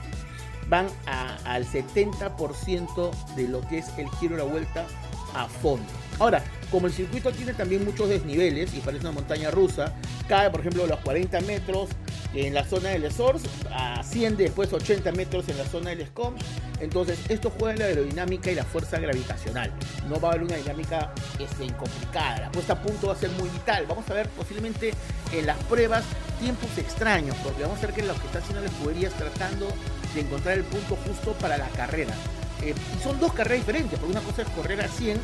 [0.70, 0.88] Van
[1.46, 4.86] al 70% de lo que es el giro de la vuelta
[5.34, 5.86] a fondo.
[6.20, 9.94] Ahora, como el circuito tiene también muchos desniveles y parece una montaña rusa,
[10.28, 11.90] cae por ejemplo los 40 metros
[12.34, 16.36] en la zona del Source, asciende después 80 metros en la zona del SCOM.
[16.80, 19.72] Entonces, esto juega en la aerodinámica y la fuerza gravitacional.
[20.08, 22.40] No va a haber una dinámica este, complicada.
[22.40, 23.86] La puesta a punto va a ser muy vital.
[23.88, 24.94] Vamos a ver posiblemente
[25.34, 26.04] en las pruebas
[26.40, 29.68] tiempos extraños, porque vamos a ver que lo que está haciendo la escudería es tratando
[30.16, 32.14] de encontrar el punto justo para la carrera.
[32.64, 35.20] Eh, y son dos carreras diferentes, porque una cosa es correr a 100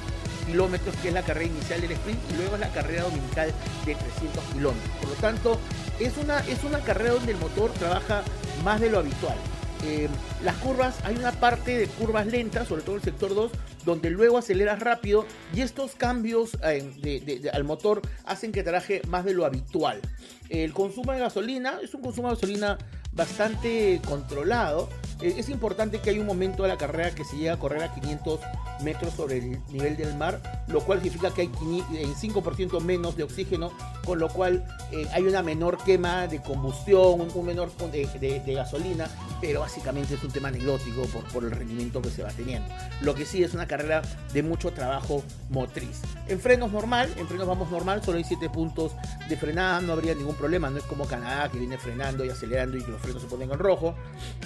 [0.48, 3.54] kilómetros, que es la carrera inicial del sprint, y luego es la carrera dominical
[3.86, 4.98] de 300 kilómetros.
[5.00, 5.60] Por lo tanto,
[6.00, 8.24] es una, es una carrera donde el motor trabaja
[8.64, 9.38] más de lo habitual.
[9.86, 10.10] Eh,
[10.44, 13.52] las curvas, hay una parte de curvas lentas, sobre todo el sector 2,
[13.86, 19.34] donde luego aceleras rápido y estos cambios eh, al motor hacen que trabaje más de
[19.34, 20.02] lo habitual.
[20.50, 22.78] El consumo de gasolina es un consumo de gasolina
[23.18, 24.88] bastante controlado.
[25.22, 27.84] Eh, es importante que hay un momento de la carrera que se llega a correr
[27.84, 28.40] a 500
[28.84, 33.24] metros sobre el nivel del mar, lo cual significa que hay en 5% menos de
[33.24, 33.72] oxígeno,
[34.06, 39.10] con lo cual eh, hay una menor quema de combustión, un menor de, gasolina,
[39.42, 42.70] pero básicamente es un tema anecdótico por, por el rendimiento que se va teniendo.
[43.02, 44.04] Lo que sí es una carrera
[44.34, 46.02] de mucho trabajo motriz.
[46.28, 48.92] En frenos normal, en frenos vamos normal, solo hay 7 puntos
[49.28, 52.78] de frenada, no habría ningún problema, no es como Canadá que viene frenando y acelerando
[52.78, 53.96] y que los frenos se ponen en rojo.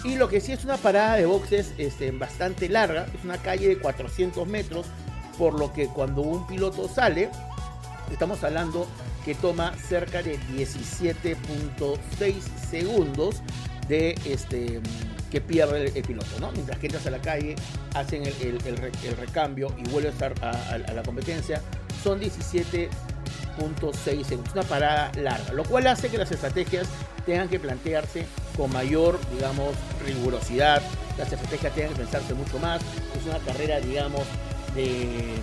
[0.04, 3.68] Y lo que sí es una parada de boxes este, bastante larga, es una calle
[3.68, 4.86] de 400 metros,
[5.38, 7.30] por lo que cuando un piloto sale,
[8.12, 8.88] estamos hablando
[9.26, 12.34] que toma cerca de 17.6
[12.70, 13.42] segundos
[13.88, 14.82] de este
[15.32, 16.52] que pierde el, piloto, ¿no?
[16.52, 17.56] Mientras que entras a la calle,
[17.96, 18.60] hacen el,
[19.18, 21.62] recambio y vuelve a estar a, la competencia,
[22.04, 22.90] son 17
[23.62, 26.88] .6 segundos, una parada larga, lo cual hace que las estrategias
[27.26, 28.26] tengan que plantearse
[28.58, 30.82] con mayor, digamos, rigurosidad,
[31.18, 34.24] las estrategias tengan que pensarse mucho más, es una carrera, digamos,
[34.76, 35.36] de,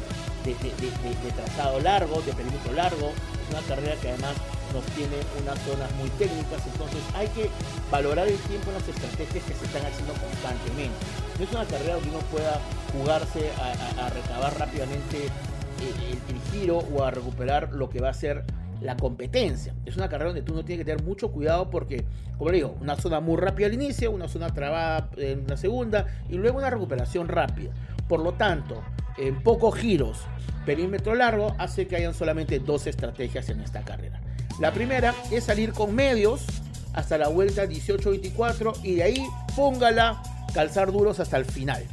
[0.44, 4.34] de, trazado largo, de perímetro largo, es una carrera que además
[4.72, 7.48] nos tiene unas zonas muy técnicas, entonces hay que
[7.90, 10.98] valorar el tiempo en las estrategias que se están haciendo constantemente.
[11.38, 12.60] No es una carrera donde uno pueda
[12.92, 15.30] jugarse a, a recabar rápidamente
[15.80, 16.18] el,
[16.52, 18.44] giro o a recuperar lo que va a ser
[18.80, 19.74] la competencia.
[19.84, 22.04] Es una carrera donde tú no tienes que tener mucho cuidado porque,
[22.36, 26.06] como le digo, una zona muy rápida al inicio, una zona trabada en la segunda
[26.28, 27.70] y luego una recuperación rápida.
[28.08, 28.82] Por lo tanto,
[29.18, 30.20] en pocos giros,
[30.64, 34.20] perímetro largo, hace que hayan solamente dos estrategias en esta carrera.
[34.60, 36.44] La primera es salir con medios
[36.92, 40.22] hasta la vuelta 18-24 y de ahí póngala
[40.54, 41.84] calzar duros hasta el final.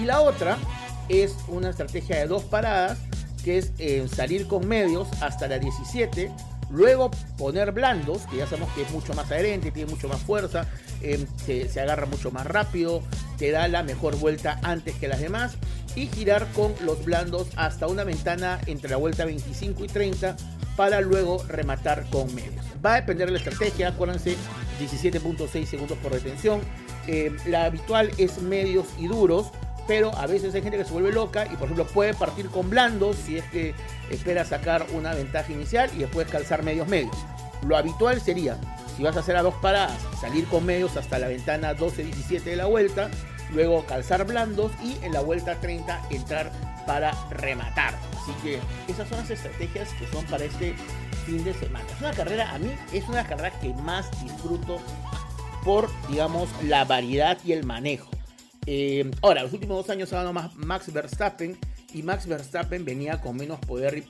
[0.00, 0.56] Y la otra
[1.08, 2.98] es una estrategia de dos paradas
[3.44, 6.30] que es eh, salir con medios hasta la 17,
[6.70, 10.66] luego poner blandos, que ya sabemos que es mucho más adherente, tiene mucho más fuerza,
[11.02, 13.02] eh, se, agarra mucho más rápido,
[13.38, 15.56] te da la mejor vuelta antes que las demás,
[15.94, 20.36] y girar con los blandos hasta una ventana entre la vuelta 25 y 30
[20.76, 22.64] para luego rematar con medios.
[22.84, 24.36] Va a depender de la estrategia, acuérdense,
[24.80, 26.60] 17.6 segundos por retención.
[27.06, 29.52] Eh, la habitual es medios y duros,
[29.86, 32.70] pero a veces hay gente que se vuelve loca y por ejemplo puede partir con
[32.70, 33.74] blandos si es que
[34.10, 37.16] espera sacar una ventaja inicial y después calzar medios medios.
[37.66, 38.58] Lo habitual sería,
[38.96, 42.56] si vas a hacer a dos paradas, salir con medios hasta la ventana 12-17 de
[42.56, 43.10] la vuelta,
[43.52, 46.50] luego calzar blandos y en la vuelta 30 entrar
[46.86, 47.94] para rematar.
[48.20, 50.74] Así que esas son las estrategias que son para este
[51.24, 51.84] fin de semana.
[51.94, 54.80] Es una carrera, a mí es una carrera que más disfruto
[55.64, 58.08] por, digamos, la variedad y el manejo.
[58.66, 61.58] Eh, ahora, los últimos dos años ha ganado más Max Verstappen
[61.92, 64.02] y Max Verstappen venía con menos poder y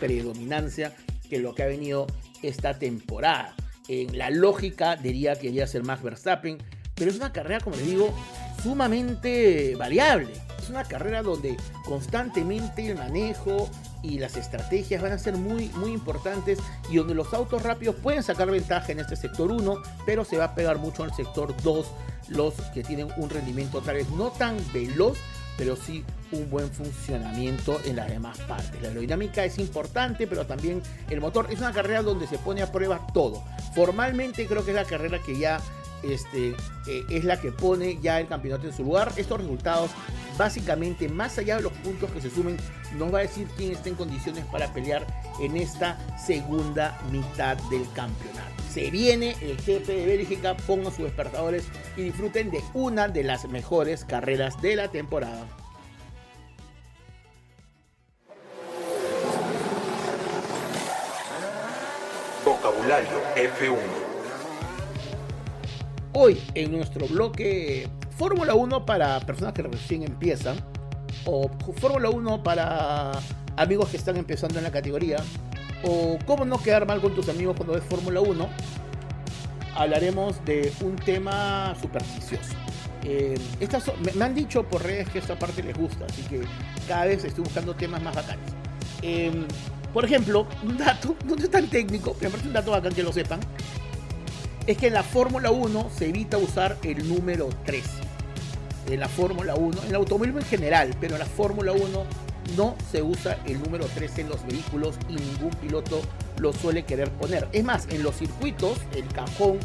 [0.00, 0.94] predominancia
[1.28, 2.06] que lo que ha venido
[2.42, 3.54] esta temporada.
[3.88, 6.58] En la lógica diría que debería ser Max Verstappen,
[6.94, 8.14] pero es una carrera, como les digo,
[8.62, 10.28] sumamente variable.
[10.58, 13.70] Es una carrera donde constantemente el manejo
[14.02, 16.58] y las estrategias van a ser muy, muy importantes
[16.90, 20.44] y donde los autos rápidos pueden sacar ventaja en este sector 1, pero se va
[20.44, 21.86] a pegar mucho en el sector 2
[22.28, 25.18] los que tienen un rendimiento tal vez no tan veloz,
[25.56, 28.80] pero sí un buen funcionamiento en las demás partes.
[28.82, 32.70] La aerodinámica es importante, pero también el motor es una carrera donde se pone a
[32.70, 33.42] prueba todo.
[33.74, 35.60] Formalmente creo que es la carrera que ya
[36.02, 36.50] este,
[36.86, 39.12] eh, es la que pone ya el campeonato en su lugar.
[39.16, 39.90] Estos resultados,
[40.38, 42.56] básicamente, más allá de los puntos que se sumen,
[42.96, 45.06] nos va a decir quién está en condiciones para pelear
[45.40, 48.62] en esta segunda mitad del campeonato.
[48.72, 51.64] Se viene el GP de Bélgica, pongan sus despertadores
[51.96, 55.46] y disfruten de una de las mejores carreras de la temporada.
[62.44, 64.08] Vocabulario F1
[66.14, 67.88] Hoy en nuestro bloque
[68.18, 70.56] Fórmula 1 para personas que recién empiezan
[71.24, 71.48] o
[71.80, 73.12] Fórmula 1 para
[73.56, 75.18] amigos que están empezando en la categoría
[75.84, 78.48] o cómo no quedar mal con tus amigos cuando ves Fórmula 1.
[79.76, 82.54] hablaremos de un tema supersticioso.
[83.04, 83.84] Eh, estas
[84.16, 86.42] me, han dicho por redes que esta parte les gusta, así que
[86.88, 88.50] cada vez estoy buscando temas más bacanes.
[89.02, 89.46] Eh,
[89.94, 93.04] por ejemplo, un dato, no es tan técnico, pero me parece un dato bacán que
[93.04, 93.38] lo sepan,
[94.66, 98.07] es que en la Fórmula 1 se evita usar el número 13.
[98.88, 102.06] En la Fórmula 1, en el automovilismo en general, pero en la Fórmula 1
[102.56, 106.00] no se usa el número 13 en los vehículos y ningún piloto
[106.38, 107.48] lo suele querer poner.
[107.52, 109.58] Es más, en los circuitos, el cajón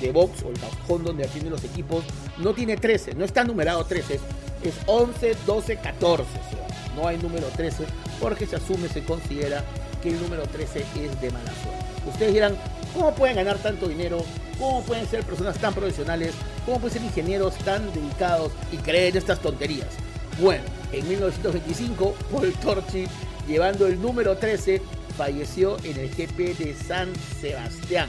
[0.00, 2.04] de box o el cajón donde atienden los equipos
[2.38, 4.18] no tiene 13, no está numerado 13,
[4.62, 6.22] es 11, 12, 14.
[6.22, 7.84] o sea, no hay número 13
[8.20, 9.64] porque se asume, se considera
[10.02, 12.08] que el número 13 es de mala suerte.
[12.08, 12.56] Ustedes dirán,
[12.94, 14.24] ¿cómo pueden ganar tanto dinero?
[14.58, 16.34] ¿Cómo pueden ser personas tan profesionales?
[16.66, 19.88] ¿Cómo pueden ser ingenieros tan dedicados y creer en estas tonterías?
[20.40, 23.06] Bueno, en 1925, Paul Torchi,
[23.46, 24.80] llevando el número 13,
[25.16, 28.08] falleció en el GP de San Sebastián.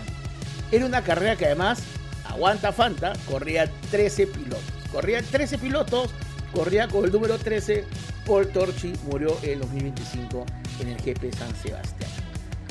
[0.71, 1.83] Era una carrera que además,
[2.25, 4.63] aguanta Fanta, corría 13 pilotos.
[4.91, 6.09] Corría 13 pilotos,
[6.53, 7.85] corría con el número 13.
[8.25, 10.45] Paul Torchi murió en 2025
[10.79, 12.10] en el GP San Sebastián.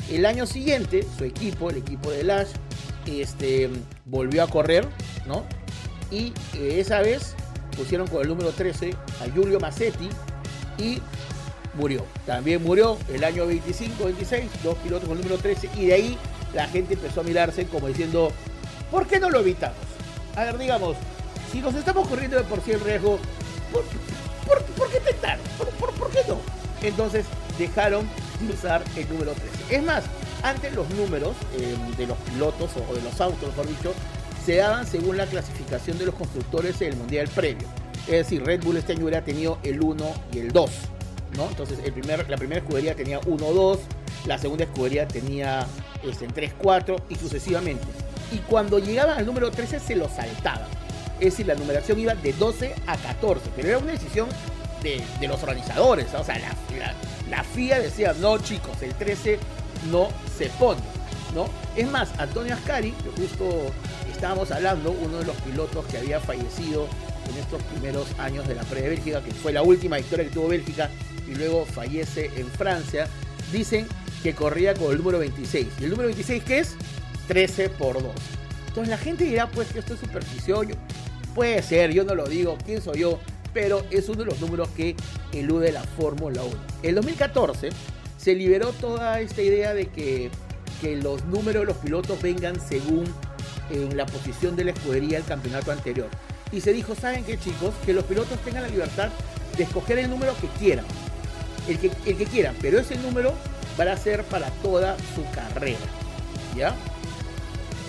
[0.09, 2.49] El año siguiente, su equipo, el equipo de Lash,
[3.05, 3.69] este,
[4.05, 4.87] volvió a correr,
[5.25, 5.45] ¿no?
[6.11, 7.35] Y eh, esa vez
[7.75, 10.09] pusieron con el número 13 a Giulio Massetti
[10.77, 11.01] y
[11.73, 12.05] murió.
[12.25, 16.17] También murió el año 25-26, dos pilotos con el número 13 y de ahí
[16.53, 18.31] la gente empezó a mirarse como diciendo,
[18.89, 19.77] ¿por qué no lo evitamos?
[20.35, 20.97] A ver, digamos,
[21.51, 23.19] si nos estamos corriendo de por sí el riesgo,
[23.71, 25.37] ¿por, qué tentar?
[25.57, 26.37] ¿Por, qué no?
[26.81, 27.25] Entonces
[27.57, 29.75] dejaron de usar el número 13.
[29.75, 30.03] Es más,
[30.43, 33.93] antes los números eh, de los pilotos o de los autos, mejor dicho,
[34.45, 37.67] se daban según la clasificación de los constructores en el Mundial previo.
[38.07, 40.71] Es decir, Red Bull este año hubiera tenido el 1 y el 2.
[41.37, 41.47] ¿no?
[41.47, 43.79] Entonces el primer, la primera escudería tenía 1-2,
[44.25, 45.65] la segunda escudería tenía
[46.03, 47.85] este, 3-4 y sucesivamente.
[48.31, 50.67] Y cuando llegaban al número 13 se lo saltaban.
[51.19, 54.27] Es decir, la numeración iba de 12 a 14, pero era una decisión
[54.81, 56.11] de, los organizadores.
[56.13, 56.21] ¿no?
[56.21, 56.37] O sea,
[57.29, 59.39] la, FIA decía, no chicos, el 13
[59.91, 60.81] no se pone.
[61.33, 61.47] ¿no?
[61.75, 63.71] Es más, Antonio Ascari, que justo
[64.11, 66.87] estábamos hablando, uno de los pilotos que había fallecido
[67.29, 70.31] en estos primeros años de la pre de Bélgica, que fue la última victoria que
[70.31, 70.89] tuvo Bélgica
[71.27, 73.07] y luego fallece en Francia,
[73.51, 73.87] dicen
[74.21, 75.67] que corría con el número 26.
[75.79, 76.75] ¿Y el número 26 qué es?
[77.27, 78.11] 13 por 2.
[78.67, 80.67] Entonces la gente dirá pues que esto es superstición.
[81.33, 83.19] Puede ser, yo no lo digo, quién soy yo,
[83.53, 84.95] pero es uno de los números que
[85.33, 86.53] elude la Fórmula 1.
[86.83, 87.69] En 2014
[88.17, 90.29] se liberó toda esta idea de que,
[90.81, 93.05] que los números de los pilotos vengan según
[93.69, 96.09] en la posición de la escudería del campeonato anterior.
[96.51, 97.73] Y se dijo, ¿saben qué chicos?
[97.85, 99.09] Que los pilotos tengan la libertad
[99.57, 100.85] de escoger el número que quieran.
[101.67, 103.33] El que, el que quieran, pero ese número
[103.79, 105.79] va a ser para toda su carrera.
[106.55, 106.75] ¿Ya?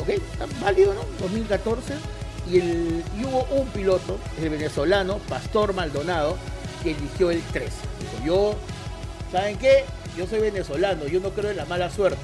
[0.01, 0.11] ¿Ok?
[0.11, 1.01] Está válido, ¿no?
[1.21, 1.95] 2014.
[2.51, 2.59] Y,
[3.25, 6.37] hubo un piloto, el venezolano, Pastor Maldonado,
[6.83, 7.71] que eligió el 13.
[8.01, 8.55] Dijo, yo,
[9.31, 9.85] ¿saben qué?
[10.17, 12.21] Yo soy venezolano, yo no creo en la mala suerte.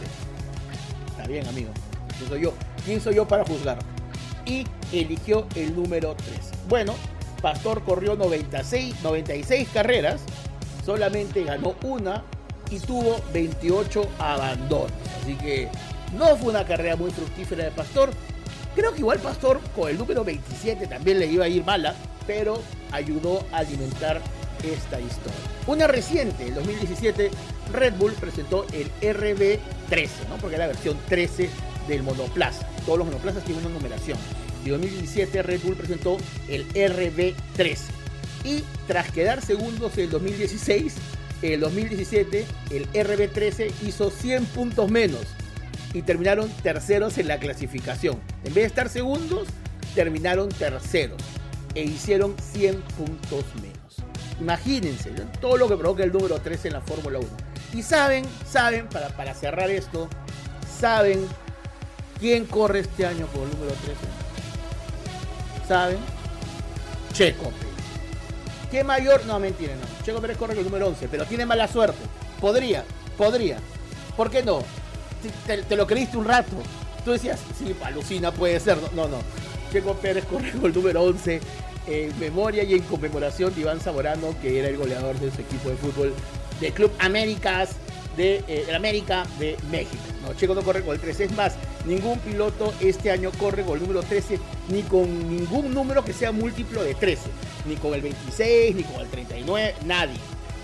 [1.10, 1.70] Está bien, amigo.
[2.16, 2.54] ¿Quién soy yo?
[2.84, 3.78] ¿Quién soy yo para juzgar?
[4.44, 6.54] Y eligió el número 13.
[6.68, 6.94] Bueno,
[7.40, 10.20] Pastor corrió 96, 96 carreras,
[10.84, 12.24] solamente ganó una
[12.70, 14.92] y tuvo 28 abandonos.
[15.22, 15.68] Así que
[16.16, 18.10] no fue una carrera muy fructífera de Pastor.
[18.78, 21.96] Creo que igual Pastor con el número 27 también le iba a ir mala,
[22.28, 22.62] pero
[22.92, 24.22] ayudó a alimentar
[24.62, 25.34] esta historia.
[25.66, 27.28] Una reciente, en 2017,
[27.72, 30.36] Red Bull presentó el RB13, ¿no?
[30.36, 31.50] porque es la versión 13
[31.88, 32.68] del monoplaza.
[32.86, 34.16] Todos los monoplazas tienen una numeración.
[34.64, 36.16] En 2017 Red Bull presentó
[36.48, 37.78] el RB13.
[38.44, 40.94] Y tras quedar segundos en el 2016,
[41.42, 45.22] en el 2017 el RB13 hizo 100 puntos menos
[45.92, 48.18] y terminaron terceros en la clasificación.
[48.44, 49.48] En vez de estar segundos,
[49.94, 51.22] terminaron terceros
[51.74, 53.78] e hicieron 100 puntos menos.
[54.40, 55.10] Imagínense
[55.40, 57.28] todo lo que provoca el número 13 en la Fórmula 1.
[57.74, 60.08] Y saben, saben, para, para cerrar esto,
[60.78, 61.26] saben
[62.18, 63.94] quién corre este año con el número 13.
[65.66, 65.98] ¿Saben?
[67.12, 67.68] Checo Pérez.
[68.70, 69.24] ¿Qué mayor?
[69.26, 70.04] No, mentira, no.
[70.04, 71.98] Checo Pérez corre con el número 11, pero tiene mala suerte.
[72.40, 72.84] Podría,
[73.16, 73.58] podría.
[74.16, 74.62] ¿Por qué no?
[75.46, 76.56] Te, lo creíste un rato.
[77.04, 78.78] Tú decías, sí, alucina, puede ser.
[78.94, 79.18] No, no.
[79.18, 79.94] no.
[79.94, 81.40] Pérez corre el número 11
[81.86, 85.70] en memoria y en conmemoración de Iván Zamorano, que era el goleador de su equipo
[85.70, 86.14] de fútbol
[86.60, 87.70] del Club Américas
[88.18, 90.02] de eh, América de México.
[90.22, 91.24] No, Checo no corre con el 13.
[91.24, 91.54] Es más,
[91.86, 94.38] ningún piloto este año corre con el número 13,
[94.68, 97.30] ni con ningún número que sea múltiplo de 13.
[97.66, 100.18] Ni con el 26, ni con el 39, nadie.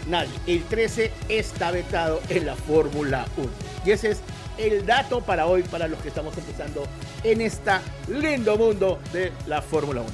[0.08, 0.32] Nadie.
[0.46, 3.48] El 13 está vetado en la Fórmula 1.
[3.86, 4.18] Y ese es
[4.58, 6.86] el dato para hoy, para los que estamos empezando
[7.22, 7.72] en este
[8.08, 10.10] lindo mundo de la Fórmula 1.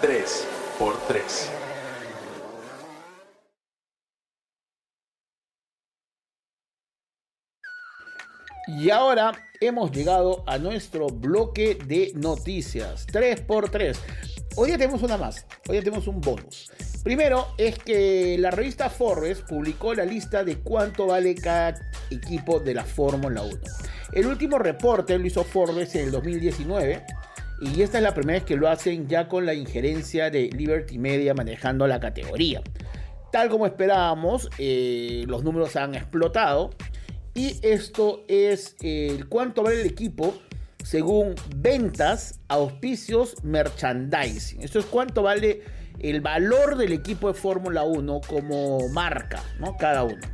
[0.00, 0.46] 3
[0.78, 1.50] por 3
[8.68, 13.06] Y ahora hemos llegado a nuestro bloque de noticias.
[13.06, 13.96] 3x3.
[14.60, 15.46] Hoy ya tenemos una más.
[15.68, 16.68] Hoy ya tenemos un bonus.
[17.04, 21.76] Primero es que la revista Forbes publicó la lista de cuánto vale cada
[22.10, 23.56] equipo de la Fórmula 1.
[24.14, 27.04] El último reporte lo hizo Forbes en el 2019
[27.60, 30.98] y esta es la primera vez que lo hacen ya con la injerencia de Liberty
[30.98, 32.60] Media manejando la categoría.
[33.30, 36.70] Tal como esperábamos, eh, los números han explotado
[37.32, 40.34] y esto es el cuánto vale el equipo
[40.88, 44.62] según ventas, auspicios, merchandising.
[44.62, 45.60] Esto es cuánto vale
[45.98, 49.76] el valor del equipo de Fórmula 1 como marca, ¿no?
[49.76, 50.26] Cada uno.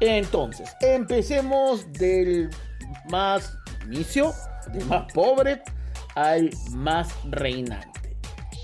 [0.00, 2.50] Entonces, empecemos del
[3.08, 4.34] más inicio,
[4.72, 5.62] del más pobre
[6.16, 8.16] al más reinante.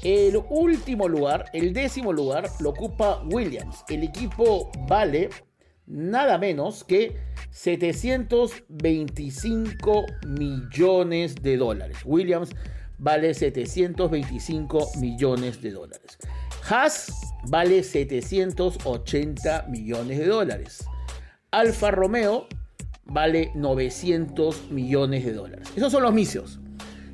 [0.03, 3.85] El último lugar, el décimo lugar, lo ocupa Williams.
[3.89, 5.31] El equipo vale
[5.87, 7.17] nada menos que
[7.51, 11.99] 725 millones de dólares.
[12.05, 12.51] Williams
[12.99, 16.19] vale 725 millones de dólares.
[16.69, 17.13] Haas
[17.49, 20.87] vale 780 millones de dólares.
[21.51, 22.47] Alfa Romeo
[23.05, 25.69] vale 900 millones de dólares.
[25.77, 26.61] Esos son los misios.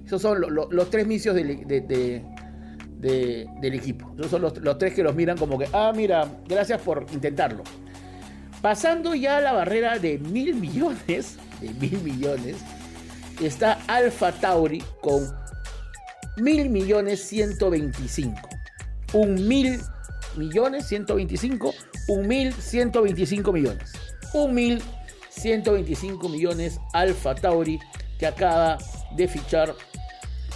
[0.05, 1.51] Esos son los tres misios del,
[3.62, 4.14] equipo.
[4.19, 7.62] Esos son los, los tres que los miran como que, ah, mira, gracias por intentarlo.
[8.63, 12.57] Pasando ya a la barrera de mil millones, de mil millones,
[13.41, 15.33] está Alfa Tauri con
[16.39, 18.49] mil millones 125.
[19.13, 19.81] Un mil
[20.37, 21.73] millones 125,
[22.09, 23.93] un mil 125 millones.
[24.35, 24.83] Un mil
[25.31, 27.79] 125 millones Alfa Tauri
[28.19, 28.79] que acaba
[29.15, 29.75] de fichar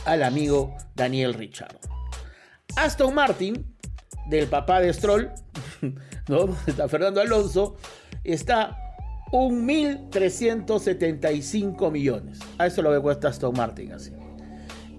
[0.05, 1.79] al amigo Daniel Richard.
[2.77, 3.77] Aston Martin,
[4.29, 5.31] del papá de Stroll,
[6.29, 6.57] ¿no?
[6.67, 7.77] Está Fernando Alonso,
[8.25, 8.77] está
[9.33, 12.39] 1.375 millones.
[12.59, 14.13] A eso lo que cuesta Aston Martin así.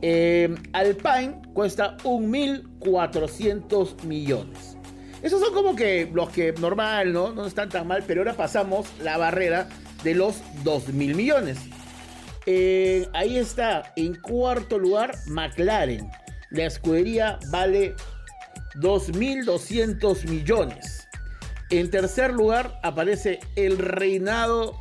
[0.01, 4.75] Eh, Alpine cuesta 1.400 millones.
[5.21, 7.31] Esos son como que los que normal, ¿no?
[7.31, 9.69] No están tan mal, pero ahora pasamos la barrera
[10.03, 11.59] de los 2.000 millones.
[12.45, 16.09] Eh, ahí está, en cuarto lugar, McLaren.
[16.49, 17.95] La escudería vale
[18.75, 21.02] 2.200 millones.
[21.69, 24.77] En tercer lugar aparece el reinado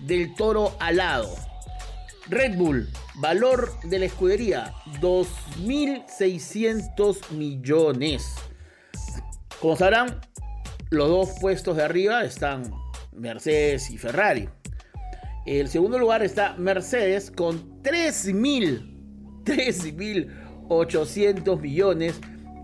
[0.00, 1.34] del toro alado.
[2.28, 8.36] Red Bull, valor de la escudería 2.600 millones.
[9.60, 10.20] Como sabrán,
[10.90, 12.72] los dos puestos de arriba están
[13.12, 14.48] Mercedes y Ferrari.
[15.46, 22.18] El segundo lugar está Mercedes con 3.000, 3.800 millones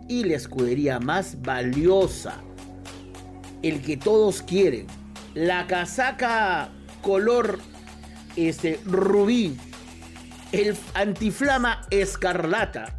[0.09, 2.43] y la escudería más valiosa,
[3.69, 4.87] el que todos quieren,
[5.35, 6.71] la casaca
[7.03, 7.59] color
[8.37, 9.57] este, rubí,
[10.53, 12.99] el antiflama escarlata,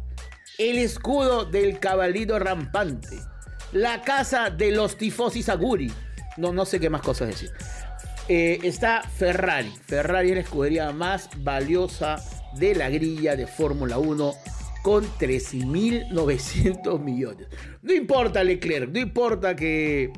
[0.58, 3.18] el escudo del caballito rampante,
[3.72, 5.90] la casa de los tifosi aguri,
[6.36, 7.50] no, no sé qué más cosas decir.
[8.28, 12.16] Eh, está Ferrari, Ferrari es la escudería más valiosa
[12.56, 14.34] de la grilla de Fórmula 1
[14.82, 17.48] con 13.900 millones.
[17.82, 20.12] No importa Leclerc, no importa que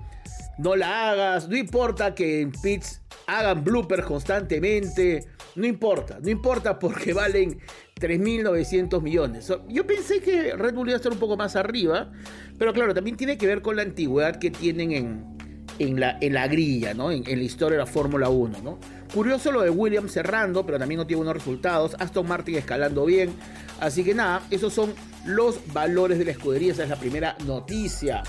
[0.60, 6.78] no la hagas, no importa que en pits hagan bloopers constantemente, no importa, no importa
[6.78, 7.58] porque valen
[7.98, 9.52] 3.900 millones.
[9.68, 12.12] Yo pensé que Red Bull iba a estar un poco más arriba,
[12.58, 15.38] pero claro, también tiene que ver con la antigüedad que tienen en,
[15.78, 17.10] en, la, en la grilla, ¿no?
[17.10, 18.78] En, la historia de la Fórmula 1, ¿no?
[19.14, 21.96] Curioso lo de Williams cerrando, pero también no tiene buenos resultados.
[21.98, 23.34] Aston Martin escalando bien.
[23.80, 24.92] Así que nada, esos son
[25.24, 26.72] los valores de la escudería.
[26.72, 28.22] Esa es la primera noticia.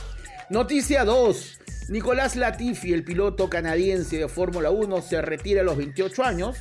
[0.51, 1.59] Noticia 2.
[1.87, 6.57] Nicolás Latifi, el piloto canadiense de Fórmula 1, se retira a los 28 años.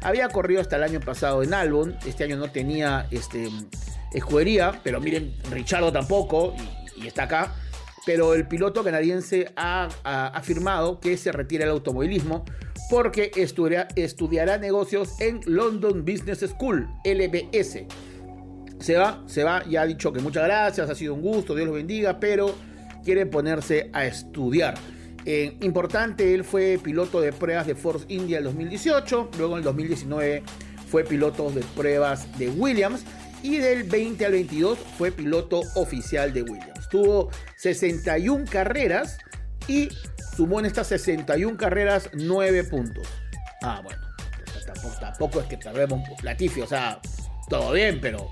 [0.00, 1.96] Había corrido hasta el año pasado en Albon.
[2.06, 3.48] Este año no tenía este,
[4.12, 6.54] escudería, pero miren, Richardo tampoco
[6.96, 7.52] y, está acá.
[8.06, 12.44] Pero el piloto canadiense ha, afirmado que se retira el automovilismo
[12.90, 17.86] porque estudiará, negocios en London Business School, LBS.
[18.78, 21.66] Se va, se va, ya ha dicho que muchas gracias, ha sido un gusto, Dios
[21.66, 22.54] lo bendiga, pero
[23.04, 24.74] quiere ponerse a estudiar.
[25.24, 29.64] Eh, importante, él fue piloto de pruebas de Force India en 2018, luego en el
[29.64, 30.42] 2019
[30.90, 33.04] fue piloto de pruebas de Williams
[33.42, 36.88] y del 20 al 22 fue piloto oficial de Williams.
[36.90, 39.18] Tuvo 61 carreras
[39.68, 39.88] y
[40.36, 43.06] sumó en estas 61 carreras 9 puntos.
[43.62, 44.02] Ah, bueno,
[45.00, 47.00] tampoco, es que perdemos Latifi, o sea,
[47.48, 48.30] todo bien, pero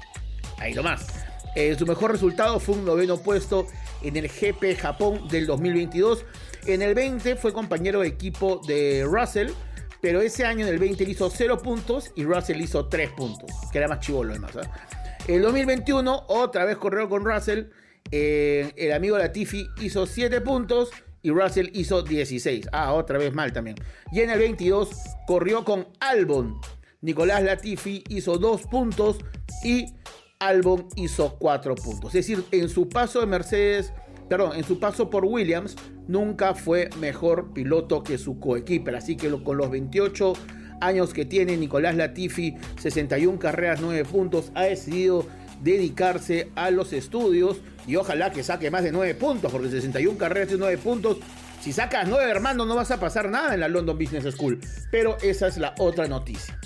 [0.58, 1.06] ahí nomás.
[1.54, 3.66] Eh, su mejor resultado fue un noveno puesto
[4.02, 6.24] en el GP Japón del 2022.
[6.66, 9.50] En el 20 fue compañero de equipo de Russell,
[10.00, 13.78] pero ese año en el 20 hizo 0 puntos y Russell hizo 3 puntos, que
[13.78, 14.56] era más chivolo además.
[14.56, 14.68] ¿eh?
[15.28, 17.66] El 2021 otra vez corrió con Russell.
[18.10, 20.90] Eh, el amigo Latifi hizo 7 puntos
[21.22, 22.68] y Russell hizo 16.
[22.72, 23.76] Ah, otra vez mal también.
[24.12, 24.90] Y en el 22
[25.26, 26.58] corrió con Albon.
[27.02, 29.18] Nicolás Latifi hizo 2 puntos
[29.64, 29.86] y
[30.40, 32.14] Albon hizo 4 puntos.
[32.14, 33.92] Es decir, en su paso de Mercedes,
[34.28, 35.76] perdón, en su paso por Williams,
[36.08, 38.96] nunca fue mejor piloto que su coequiper.
[38.96, 40.32] Así que con los 28
[40.80, 45.26] años que tiene Nicolás Latifi, 61 carreras, 9 puntos, ha decidido
[45.62, 50.52] dedicarse a los estudios y ojalá que saque más de 9 puntos, porque 61 carreras
[50.52, 51.18] y 9 puntos.
[51.60, 54.58] Si sacas 9, hermano, no vas a pasar nada en la London Business School.
[54.90, 56.58] Pero esa es la otra noticia.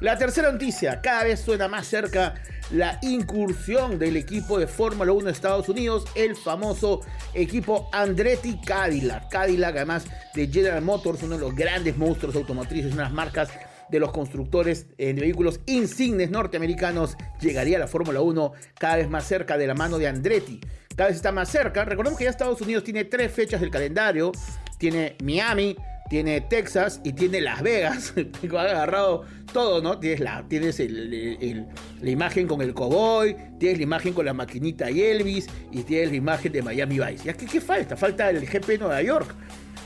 [0.00, 2.34] La tercera noticia, cada vez suena más cerca
[2.70, 7.00] la incursión del equipo de Fórmula 1 de Estados Unidos, el famoso
[7.32, 9.30] equipo Andretti Cadillac.
[9.30, 13.48] Cadillac, además de General Motors, uno de los grandes monstruos automotrices, unas marcas
[13.88, 19.24] de los constructores de vehículos insignes norteamericanos, llegaría a la Fórmula 1 cada vez más
[19.24, 20.60] cerca de la mano de Andretti.
[20.94, 21.86] Cada vez está más cerca.
[21.86, 24.32] Recordemos que ya Estados Unidos tiene tres fechas del calendario.
[24.78, 25.74] Tiene Miami,
[26.08, 28.14] tiene Texas y tiene Las Vegas.
[28.40, 29.98] Tengo agarrado todo, ¿no?
[29.98, 35.02] Tienes, la, tienes la imagen con el cowboy, tienes la imagen con la maquinita y
[35.02, 37.30] Elvis y tienes la imagen de Miami Vice.
[37.30, 37.96] ¿Y qué, qué falta?
[37.96, 39.34] Falta el GP Nueva York.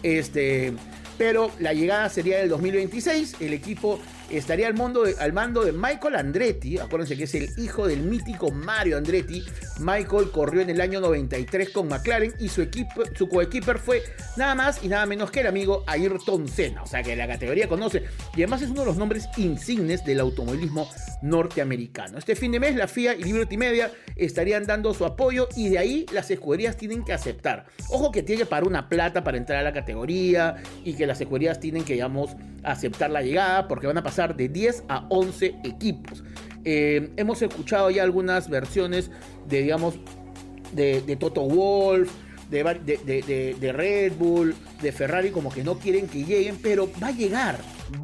[0.03, 0.73] Este,
[1.19, 3.37] pero la llegada sería del 2026.
[3.41, 4.01] El equipo
[4.31, 4.75] estaría al,
[5.19, 6.79] al mando de Michael Andretti.
[6.79, 9.45] Acuérdense que es el hijo del mítico Mario Andretti.
[9.81, 14.03] Michael corrió en el año 93 con McLaren y su, equipo, su coequiper fue
[14.37, 16.83] nada más y nada menos que el amigo Ayrton Senna.
[16.83, 18.05] O sea que la categoría conoce.
[18.37, 20.89] Y además es uno de los nombres insignes del automovilismo
[21.23, 22.19] norteamericano.
[22.19, 25.79] Este fin de mes la FIA y Liberty Media estarían dando su apoyo y de
[25.79, 27.67] ahí las escuderías tienen que aceptar.
[27.89, 31.21] Ojo que tiene que pagar una plata para entrar a la categoría y que las
[31.21, 35.61] escuderías tienen que, digamos, aceptar la llegada porque van a pasar de 10 a 11
[35.65, 36.23] equipos.
[36.65, 39.11] Eh, hemos escuchado ya algunas versiones
[39.49, 39.95] de, digamos,
[40.73, 42.11] de, Toto Wolf,
[42.51, 47.13] de, de, Red Bull, de Ferrari, como que no quieren que lleguen, pero va a
[47.13, 47.59] llegar,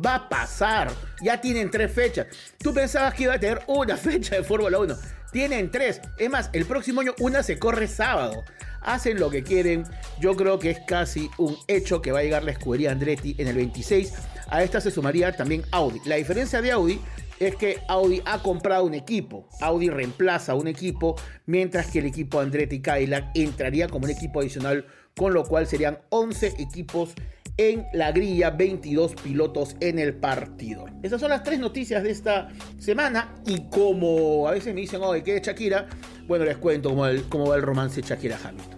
[0.04, 0.90] va a pasar.
[1.22, 2.26] Ya tienen tres fechas.
[2.58, 4.94] Tú pensabas que iba a tener una fecha de Fórmula 1.
[5.32, 6.00] Tienen tres.
[6.18, 8.42] Es más, el próximo año una se corre sábado.
[8.80, 9.84] Hacen lo que quieren.
[10.20, 13.48] Yo creo que es casi un hecho que va a llegar la escudería Andretti en
[13.48, 14.12] el 26
[14.48, 16.00] a esta se sumaría también Audi.
[16.06, 17.00] La diferencia de Audi
[17.38, 19.48] es que Audi ha comprado un equipo.
[19.60, 21.16] Audi reemplaza un equipo,
[21.46, 24.86] mientras que el equipo Andretti Cadillac entraría como un equipo adicional,
[25.16, 27.14] con lo cual serían 11 equipos
[27.58, 30.86] en la grilla, 22 pilotos en el partido.
[31.02, 33.34] Esas son las tres noticias de esta semana.
[33.46, 35.88] Y como a veces me dicen, oh, ¿qué es Shakira?
[36.26, 38.76] Bueno, les cuento cómo, cómo va el romance Shakira-Hamilton.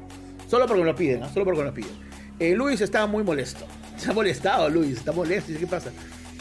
[0.49, 1.29] Solo porque me lo piden, ¿no?
[1.29, 1.91] solo porque me lo piden.
[2.39, 3.67] Eh, Luis estaba muy molesto.
[3.99, 5.53] Se ha molestado Luis, está molesto.
[5.59, 5.91] ¿Qué pasa?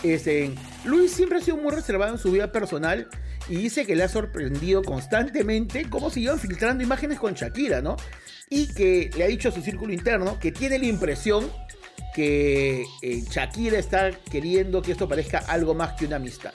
[0.03, 0.51] Este,
[0.86, 3.08] Luis siempre ha sido muy reservado en su vida personal
[3.49, 7.97] y dice que le ha sorprendido constantemente cómo iban filtrando imágenes con Shakira, ¿no?
[8.49, 11.49] Y que le ha dicho a su círculo interno que tiene la impresión
[12.14, 16.53] que eh, Shakira está queriendo que esto parezca algo más que una amistad.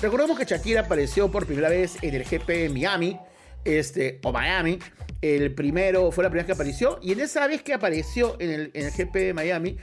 [0.00, 3.18] Recordemos que Shakira apareció por primera vez en el GP de Miami,
[3.64, 4.78] este, o Miami,
[5.22, 6.98] el primero fue la primera vez que apareció.
[7.00, 9.76] Y en esa vez que apareció en el, GP de Miami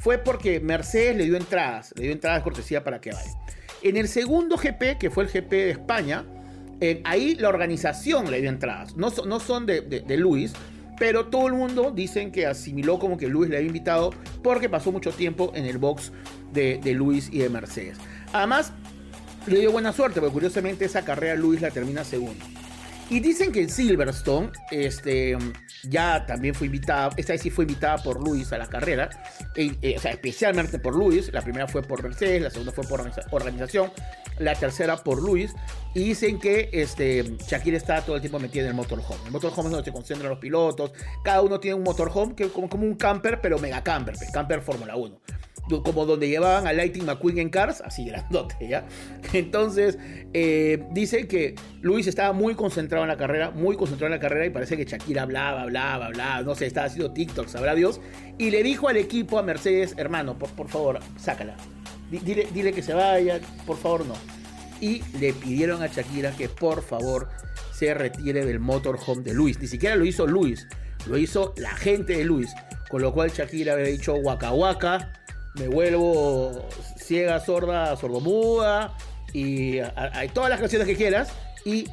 [0.00, 1.92] fue porque Mercedes le dio entradas.
[1.96, 3.30] Le dio entradas cortesía para que vaya.
[3.82, 6.24] En el segundo GP, que fue el GP de España,
[6.80, 8.96] eh, ahí la organización le dio entradas.
[8.96, 10.52] No, son de, de, Luis,
[10.98, 14.92] pero todo el mundo dicen que asimiló como que Luis le había invitado porque pasó
[14.92, 16.12] mucho tiempo en el box
[16.52, 17.98] de, de Luis y de Mercedes.
[18.32, 18.72] Además,
[19.46, 22.44] le dio buena suerte, porque curiosamente esa carrera Luis la termina segundo.
[23.08, 25.38] Y dicen que en Silverstone, este,
[25.84, 29.10] ya también fue invitada, esta vez sí fue invitada por Luis a la carrera,
[29.54, 33.00] eh, o sea, especialmente por Luis, la primera fue por Mercedes, la segunda fue por
[33.30, 33.92] organización,
[34.40, 35.54] la tercera por Luis,
[35.94, 39.24] y dicen que este, Shakira está todo el tiempo metida en el motorhome.
[39.26, 40.90] El motorhome es donde se concentran los pilotos,
[41.22, 44.62] cada uno tiene un motorhome que es como, como un camper, pero mega camper, camper
[44.62, 45.20] Fórmula 1
[45.68, 48.86] como donde llevaban a Lightning McQueen en Cars, así grandote, ¿ya?
[49.32, 49.98] Entonces,
[50.32, 54.46] eh, dice que Luis estaba muy concentrado en la carrera, muy concentrado en la carrera
[54.46, 58.00] y parece que Shakira hablaba, hablaba, hablaba, no sé, estaba haciendo TikTok, sabrá Dios,
[58.38, 61.56] y le dijo al equipo, a Mercedes, hermano, por, por favor, sácala,
[62.10, 64.14] dile, dile que se vaya, por favor, no.
[64.80, 67.28] Y le pidieron a Shakira que por favor
[67.72, 69.58] se retire del motorhome de Luis.
[69.58, 70.68] Ni siquiera lo hizo Luis,
[71.06, 72.54] lo hizo la gente de Luis
[72.88, 75.12] con lo cual Shakira habría dicho waka waka,
[75.54, 78.96] me vuelvo ciega, sorda, sordomuda
[79.32, 81.30] y hay todas las canciones que quieras
[81.64, 81.88] y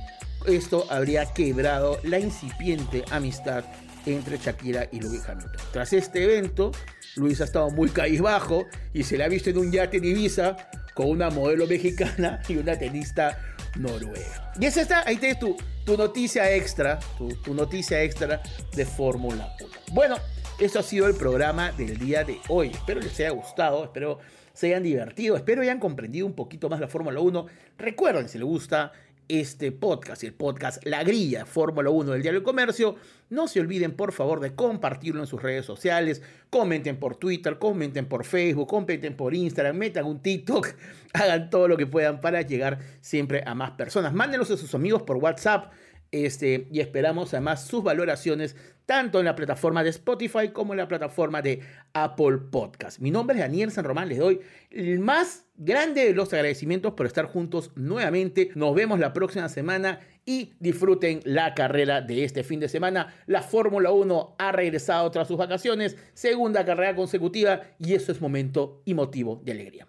[0.45, 3.63] esto habría quebrado la incipiente amistad
[4.05, 5.61] entre Shakira y Luis Hamilton.
[5.71, 6.71] Tras este evento,
[7.15, 7.89] Luis ha estado muy
[8.19, 10.57] bajo y se le ha visto en un yate en Ibiza
[10.93, 13.37] con una modelo mexicana y una tenista
[13.77, 14.53] noruega.
[14.59, 18.41] Y es esta, ahí tienes tu, tu noticia extra, tu, noticia extra
[18.75, 19.69] de Fórmula 1.
[19.91, 20.17] Bueno,
[20.59, 22.69] esto ha sido el programa del día de hoy.
[22.69, 24.19] Espero les haya gustado, espero
[24.53, 27.47] se hayan divertido, espero hayan comprendido un poquito más la Fórmula 1.
[27.77, 28.91] Recuerden, si les gusta
[29.27, 32.95] este podcast, el podcast La Grilla, Fórmula 1 del Diario del Comercio.
[33.29, 36.21] No se olviden, por favor, de compartirlo en sus redes sociales.
[36.49, 40.69] Comenten por Twitter, comenten por Facebook, comenten por Instagram, metan un TikTok,
[41.13, 44.13] hagan todo lo que puedan para llegar siempre a más personas.
[44.13, 45.71] Mándenlos a sus amigos por WhatsApp.
[46.11, 48.55] Este, y esperamos además sus valoraciones
[48.85, 51.61] tanto en la plataforma de Spotify como en la plataforma de
[51.93, 52.99] Apple Podcast.
[52.99, 54.39] Mi nombre es Daniel San Román, les doy
[54.71, 58.49] el más grande de los agradecimientos por estar juntos nuevamente.
[58.55, 63.13] Nos vemos la próxima semana y disfruten la carrera de este fin de semana.
[63.27, 68.81] La Fórmula 1 ha regresado tras sus vacaciones, segunda carrera consecutiva y eso es momento
[68.85, 69.87] y motivo de alegría.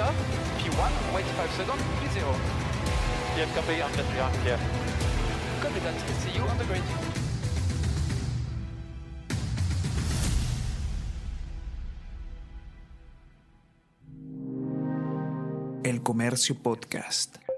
[0.00, 0.14] Car,
[0.58, 2.24] P1, wait 5 seconds, P0.
[3.36, 4.58] Yeah, copy, I'm just behind, clear.
[5.62, 6.82] Copy that, see you on the grid.
[15.84, 17.49] El Comercio Podcast.